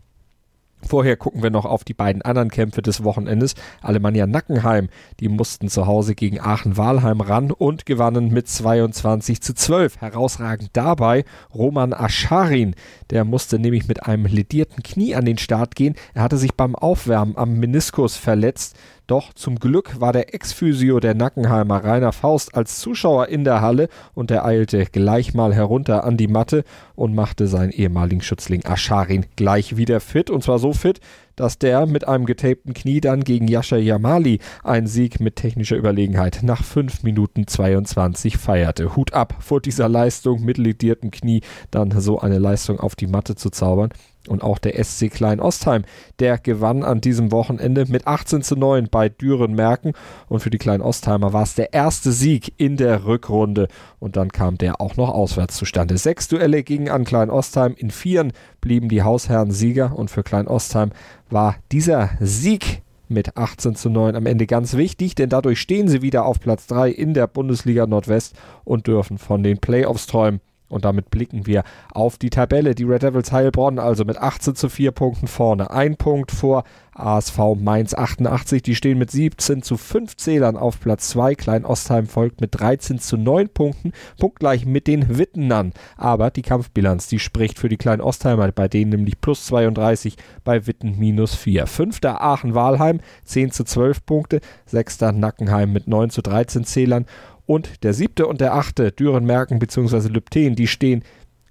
Vorher 0.87 1.17
gucken 1.17 1.41
wir 1.41 1.49
noch 1.49 1.65
auf 1.65 1.83
die 1.83 1.93
beiden 1.93 2.21
anderen 2.21 2.49
Kämpfe 2.49 2.81
des 2.81 3.03
Wochenendes. 3.03 3.55
Alemannia 3.81 4.27
Nackenheim, 4.27 4.89
die 5.19 5.29
mussten 5.29 5.69
zu 5.69 5.87
Hause 5.87 6.15
gegen 6.15 6.39
Aachen-Walheim 6.39 7.21
ran 7.21 7.51
und 7.51 7.85
gewannen 7.85 8.29
mit 8.29 8.47
22 8.47 9.41
zu 9.41 9.53
12. 9.53 10.01
Herausragend 10.01 10.69
dabei 10.73 11.25
Roman 11.53 11.93
Ascharin, 11.93 12.75
der 13.09 13.25
musste 13.25 13.59
nämlich 13.59 13.87
mit 13.87 14.03
einem 14.03 14.25
ledierten 14.25 14.83
Knie 14.83 15.15
an 15.15 15.25
den 15.25 15.37
Start 15.37 15.75
gehen. 15.75 15.95
Er 16.13 16.23
hatte 16.23 16.37
sich 16.37 16.53
beim 16.53 16.75
Aufwärmen 16.75 17.37
am 17.37 17.59
Meniskus 17.59 18.15
verletzt. 18.15 18.75
Doch 19.07 19.33
zum 19.33 19.59
Glück 19.59 19.99
war 20.01 20.13
der 20.13 20.33
Ex-Physio 20.33 20.99
der 20.99 21.13
Nackenheimer 21.13 21.83
Rainer 21.83 22.11
Faust 22.11 22.55
als 22.55 22.79
Zuschauer 22.79 23.27
in 23.27 23.43
der 23.43 23.61
Halle 23.61 23.87
und 24.15 24.31
er 24.31 24.45
eilte 24.45 24.85
gleich 24.85 25.35
mal 25.35 25.53
herunter 25.53 26.03
an 26.05 26.17
die 26.17 26.27
Matte 26.27 26.63
und 26.95 27.13
machte 27.13 27.45
seinen 27.45 27.69
ehemaligen 27.69 28.21
Schützling 28.21 28.65
Ascharin 28.65 29.27
gleich 29.35 29.77
wieder 29.77 29.99
fit 29.99 30.31
und 30.31 30.43
zwar 30.43 30.57
so 30.57 30.73
fit, 30.73 31.01
dass 31.35 31.59
der 31.59 31.85
mit 31.85 32.07
einem 32.07 32.25
getapten 32.25 32.73
Knie 32.73 32.99
dann 32.99 33.23
gegen 33.23 33.47
Yasha 33.47 33.77
Yamali 33.77 34.39
einen 34.63 34.87
Sieg 34.87 35.19
mit 35.19 35.35
technischer 35.35 35.77
Überlegenheit 35.77 36.39
nach 36.41 36.63
5 36.63 37.03
Minuten 37.03 37.45
22 37.45 38.37
feierte. 38.37 38.95
Hut 38.95 39.13
ab 39.13 39.35
vor 39.39 39.61
dieser 39.61 39.87
Leistung 39.87 40.43
mit 40.43 40.57
lediertem 40.57 41.11
Knie 41.11 41.41
dann 41.69 41.91
so 42.01 42.19
eine 42.19 42.39
Leistung 42.39 42.79
auf 42.79 42.95
die 42.95 43.07
Matte 43.07 43.35
zu 43.35 43.51
zaubern. 43.51 43.89
Und 44.27 44.43
auch 44.43 44.57
der 44.57 44.81
SC 44.83 45.09
Klein 45.09 45.39
Ostheim, 45.39 45.83
der 46.19 46.37
gewann 46.37 46.83
an 46.83 47.01
diesem 47.01 47.31
Wochenende 47.31 47.85
mit 47.87 48.07
18 48.07 48.41
zu 48.41 48.55
9 48.55 48.87
bei 48.89 49.09
Düren-Merken. 49.09 49.93
Und 50.27 50.39
für 50.39 50.49
die 50.49 50.57
Klein 50.57 50.81
Ostheimer 50.81 51.33
war 51.33 51.43
es 51.43 51.55
der 51.55 51.73
erste 51.73 52.11
Sieg 52.11 52.53
in 52.57 52.77
der 52.77 53.05
Rückrunde. 53.05 53.67
Und 53.99 54.15
dann 54.15 54.31
kam 54.31 54.57
der 54.57 54.81
auch 54.81 54.97
noch 54.97 55.09
auswärts 55.09 55.57
zustande. 55.57 55.97
Sechs 55.97 56.27
Duelle 56.27 56.63
gingen 56.63 56.89
an 56.89 57.05
Klein 57.05 57.29
Ostheim. 57.29 57.75
In 57.77 57.91
vieren 57.91 58.33
blieben 58.61 58.89
die 58.89 59.03
Hausherren 59.03 59.51
Sieger. 59.51 59.97
Und 59.97 60.09
für 60.09 60.23
Klein 60.23 60.47
Ostheim 60.47 60.91
war 61.29 61.55
dieser 61.71 62.11
Sieg 62.19 62.81
mit 63.07 63.37
18 63.37 63.75
zu 63.75 63.89
9 63.89 64.15
am 64.15 64.25
Ende 64.25 64.47
ganz 64.47 64.75
wichtig, 64.75 65.15
denn 65.15 65.29
dadurch 65.29 65.61
stehen 65.61 65.87
sie 65.87 66.01
wieder 66.01 66.25
auf 66.25 66.39
Platz 66.39 66.67
3 66.67 66.89
in 66.89 67.13
der 67.13 67.27
Bundesliga 67.27 67.85
Nordwest 67.85 68.35
und 68.63 68.87
dürfen 68.87 69.17
von 69.17 69.43
den 69.43 69.59
Playoffs 69.59 70.07
träumen. 70.07 70.41
Und 70.75 70.83
damit 70.83 71.09
blicken 71.09 71.47
wir 71.47 71.63
auf 71.93 72.17
die 72.17 72.29
Tabelle. 72.29 72.75
Die 72.75 72.83
Red 72.83 73.01
Devils 73.01 73.31
Heilbronn 73.31 73.79
also 73.79 74.03
mit 74.03 74.17
18 74.17 74.55
zu 74.55 74.67
4 74.67 74.91
Punkten 74.91 75.27
vorne. 75.27 75.71
Ein 75.71 75.95
Punkt 75.95 76.33
vor 76.33 76.65
ASV 76.93 77.55
Mainz 77.57 77.93
88. 77.93 78.61
Die 78.61 78.75
stehen 78.75 78.97
mit 78.97 79.09
17 79.09 79.61
zu 79.61 79.77
5 79.77 80.17
Zählern 80.17 80.57
auf 80.57 80.81
Platz 80.81 81.07
2. 81.09 81.35
Klein 81.35 81.63
Ostheim 81.63 82.07
folgt 82.07 82.41
mit 82.41 82.59
13 82.59 82.99
zu 82.99 83.15
9 83.15 83.47
Punkten. 83.47 83.93
Punktgleich 84.19 84.65
mit 84.65 84.87
den 84.87 85.17
Wittenern. 85.17 85.71
Aber 85.95 86.29
die 86.29 86.41
Kampfbilanz, 86.41 87.07
die 87.07 87.19
spricht 87.19 87.57
für 87.57 87.69
die 87.69 87.77
Klein 87.77 88.01
Ostheimer. 88.01 88.51
Bei 88.51 88.67
denen 88.67 88.91
nämlich 88.91 89.21
plus 89.21 89.45
32, 89.45 90.17
bei 90.43 90.67
Witten 90.67 90.99
minus 90.99 91.35
4. 91.35 91.67
Fünfter 91.67 92.21
Aachen-Walheim 92.21 92.99
10 93.23 93.51
zu 93.51 93.63
12 93.63 94.05
Punkte. 94.05 94.41
Sechster 94.65 95.13
Nackenheim 95.13 95.71
mit 95.71 95.87
9 95.87 96.09
zu 96.09 96.21
13 96.21 96.65
Zählern. 96.65 97.05
Und 97.45 97.83
der 97.83 97.93
siebte 97.93 98.27
und 98.27 98.41
der 98.41 98.53
achte, 98.53 98.91
Düren-Merken 98.91 99.59
bzw. 99.59 100.07
Lübten, 100.09 100.55
die 100.55 100.67
stehen 100.67 101.03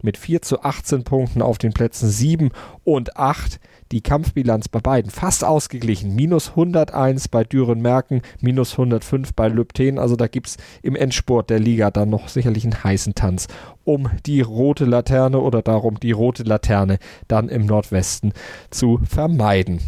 mit 0.04 0.18
4 0.18 0.42
zu 0.42 0.62
18 0.62 1.02
Punkten 1.02 1.42
auf 1.42 1.58
den 1.58 1.72
Plätzen 1.72 2.08
7 2.08 2.50
und 2.84 3.16
8. 3.16 3.58
Die 3.90 4.02
Kampfbilanz 4.02 4.68
bei 4.68 4.80
beiden 4.80 5.10
fast 5.10 5.44
ausgeglichen. 5.44 6.14
Minus 6.14 6.50
101 6.50 7.28
bei 7.28 7.44
Düren-Merken, 7.44 8.22
minus 8.40 8.72
105 8.72 9.32
bei 9.34 9.48
Lübten. 9.48 9.98
Also 9.98 10.16
da 10.16 10.26
gibt 10.26 10.48
es 10.48 10.56
im 10.82 10.94
Endsport 10.94 11.48
der 11.48 11.58
Liga 11.58 11.90
dann 11.90 12.10
noch 12.10 12.28
sicherlich 12.28 12.64
einen 12.64 12.84
heißen 12.84 13.14
Tanz 13.14 13.48
um 13.84 14.10
die 14.26 14.40
rote 14.40 14.84
Laterne 14.84 15.38
oder 15.40 15.62
darum, 15.62 16.00
die 16.00 16.12
rote 16.12 16.42
Laterne 16.42 16.98
dann 17.28 17.48
im 17.48 17.66
Nordwesten 17.66 18.32
zu 18.70 19.00
vermeiden. 19.08 19.80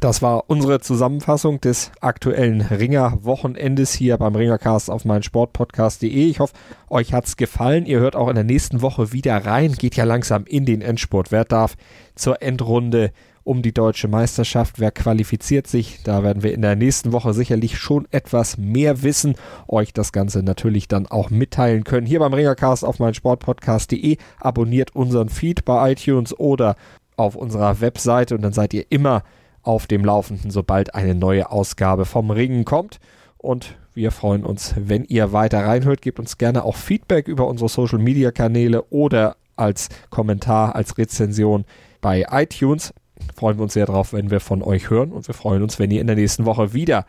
Das 0.00 0.20
war 0.20 0.44
unsere 0.48 0.80
Zusammenfassung 0.80 1.60
des 1.60 1.90
aktuellen 2.00 2.60
Ringer-Wochenendes 2.60 3.94
hier 3.94 4.18
beim 4.18 4.34
Ringercast 4.34 4.90
auf 4.90 5.04
meinsportpodcast.de. 5.04 6.08
Ich 6.08 6.40
hoffe, 6.40 6.54
euch 6.90 7.12
hat's 7.12 7.36
gefallen. 7.36 7.86
Ihr 7.86 8.00
hört 8.00 8.14
auch 8.14 8.28
in 8.28 8.34
der 8.34 8.44
nächsten 8.44 8.82
Woche 8.82 9.12
wieder 9.12 9.46
rein. 9.46 9.72
Geht 9.72 9.96
ja 9.96 10.04
langsam 10.04 10.44
in 10.44 10.66
den 10.66 10.82
Endspurt. 10.82 11.32
Wer 11.32 11.44
darf 11.44 11.76
zur 12.14 12.42
Endrunde 12.42 13.12
um 13.42 13.62
die 13.62 13.72
deutsche 13.72 14.08
Meisterschaft? 14.08 14.80
Wer 14.80 14.90
qualifiziert 14.90 15.66
sich? 15.66 16.00
Da 16.02 16.22
werden 16.22 16.42
wir 16.42 16.52
in 16.52 16.62
der 16.62 16.76
nächsten 16.76 17.12
Woche 17.12 17.32
sicherlich 17.32 17.78
schon 17.78 18.06
etwas 18.10 18.58
mehr 18.58 19.02
wissen. 19.02 19.36
Euch 19.68 19.92
das 19.92 20.12
Ganze 20.12 20.42
natürlich 20.42 20.88
dann 20.88 21.06
auch 21.06 21.30
mitteilen 21.30 21.84
können. 21.84 22.06
Hier 22.06 22.18
beim 22.18 22.34
Ringercast 22.34 22.84
auf 22.84 22.98
meinsportpodcast.de. 22.98 24.18
Abonniert 24.40 24.94
unseren 24.94 25.28
Feed 25.30 25.64
bei 25.64 25.92
iTunes 25.92 26.38
oder 26.38 26.76
auf 27.16 27.34
unserer 27.34 27.80
Webseite 27.80 28.34
und 28.34 28.42
dann 28.42 28.52
seid 28.52 28.74
ihr 28.74 28.84
immer 28.90 29.22
auf 29.66 29.86
dem 29.86 30.04
Laufenden, 30.04 30.50
sobald 30.50 30.94
eine 30.94 31.14
neue 31.14 31.50
Ausgabe 31.50 32.04
vom 32.04 32.30
Ringen 32.30 32.64
kommt. 32.64 33.00
Und 33.38 33.76
wir 33.94 34.12
freuen 34.12 34.44
uns, 34.44 34.74
wenn 34.76 35.04
ihr 35.04 35.32
weiter 35.32 35.64
reinhört. 35.64 36.02
Gebt 36.02 36.18
uns 36.18 36.38
gerne 36.38 36.64
auch 36.64 36.76
Feedback 36.76 37.28
über 37.28 37.46
unsere 37.46 37.68
Social 37.68 37.98
Media 37.98 38.30
Kanäle 38.30 38.84
oder 38.90 39.36
als 39.56 39.88
Kommentar, 40.10 40.74
als 40.74 40.98
Rezension 40.98 41.64
bei 42.00 42.26
iTunes. 42.30 42.92
Freuen 43.34 43.58
wir 43.58 43.62
uns 43.64 43.72
sehr 43.72 43.86
drauf, 43.86 44.12
wenn 44.12 44.30
wir 44.30 44.40
von 44.40 44.62
euch 44.62 44.90
hören 44.90 45.12
und 45.12 45.26
wir 45.26 45.34
freuen 45.34 45.62
uns, 45.62 45.78
wenn 45.78 45.90
ihr 45.90 46.00
in 46.00 46.06
der 46.06 46.16
nächsten 46.16 46.44
Woche 46.44 46.72
wieder 46.74 47.06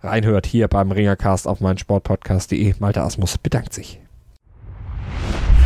reinhört 0.00 0.46
hier 0.46 0.68
beim 0.68 0.92
Ringercast 0.92 1.46
auf 1.46 1.60
meinen 1.60 1.78
Sportpodcast.de. 1.78 2.74
Malte 2.78 3.02
Asmus 3.02 3.38
bedankt 3.38 3.72
sich. 3.72 4.00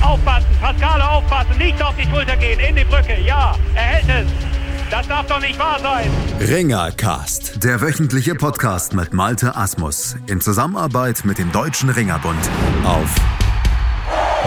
Aufpassen, 0.02 0.48
Pascale 0.60 1.08
aufpassen, 1.08 1.58
nicht 1.58 1.82
auf 1.82 1.94
die 1.96 2.04
Schulter 2.08 2.36
gehen, 2.36 2.60
in 2.60 2.76
die 2.76 2.84
Brücke, 2.84 3.20
ja, 3.20 3.56
er 3.74 3.82
hält 3.82 4.26
es. 4.26 4.55
Das 4.90 5.08
darf 5.08 5.26
doch 5.26 5.40
nicht 5.40 5.58
wahr 5.58 5.80
sein. 5.80 6.10
Ringercast, 6.40 7.64
der 7.64 7.80
wöchentliche 7.80 8.34
Podcast 8.34 8.94
mit 8.94 9.12
Malte 9.12 9.56
Asmus 9.56 10.16
in 10.26 10.40
Zusammenarbeit 10.40 11.24
mit 11.24 11.38
dem 11.38 11.50
Deutschen 11.50 11.90
Ringerbund 11.90 12.38
auf 12.84 13.14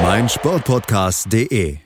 meinsportpodcast.de. 0.01 1.79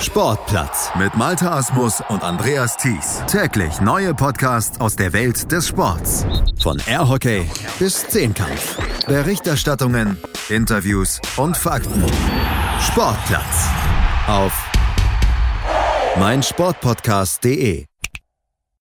Sportplatz 0.00 0.90
mit 0.98 1.14
Malte 1.14 1.50
Asmus 1.50 2.02
und 2.08 2.22
Andreas 2.22 2.76
Thies. 2.76 3.22
Täglich 3.26 3.80
neue 3.80 4.14
Podcasts 4.14 4.80
aus 4.80 4.96
der 4.96 5.12
Welt 5.12 5.50
des 5.52 5.68
Sports. 5.68 6.26
Von 6.60 6.80
Airhockey 6.86 7.48
bis 7.78 8.06
Zehnkampf. 8.08 8.78
Berichterstattungen, 9.06 10.18
Interviews 10.48 11.20
und 11.36 11.56
Fakten. 11.56 12.04
Sportplatz 12.80 13.68
auf 14.26 14.69
meinsportpodcast.de 16.18 17.89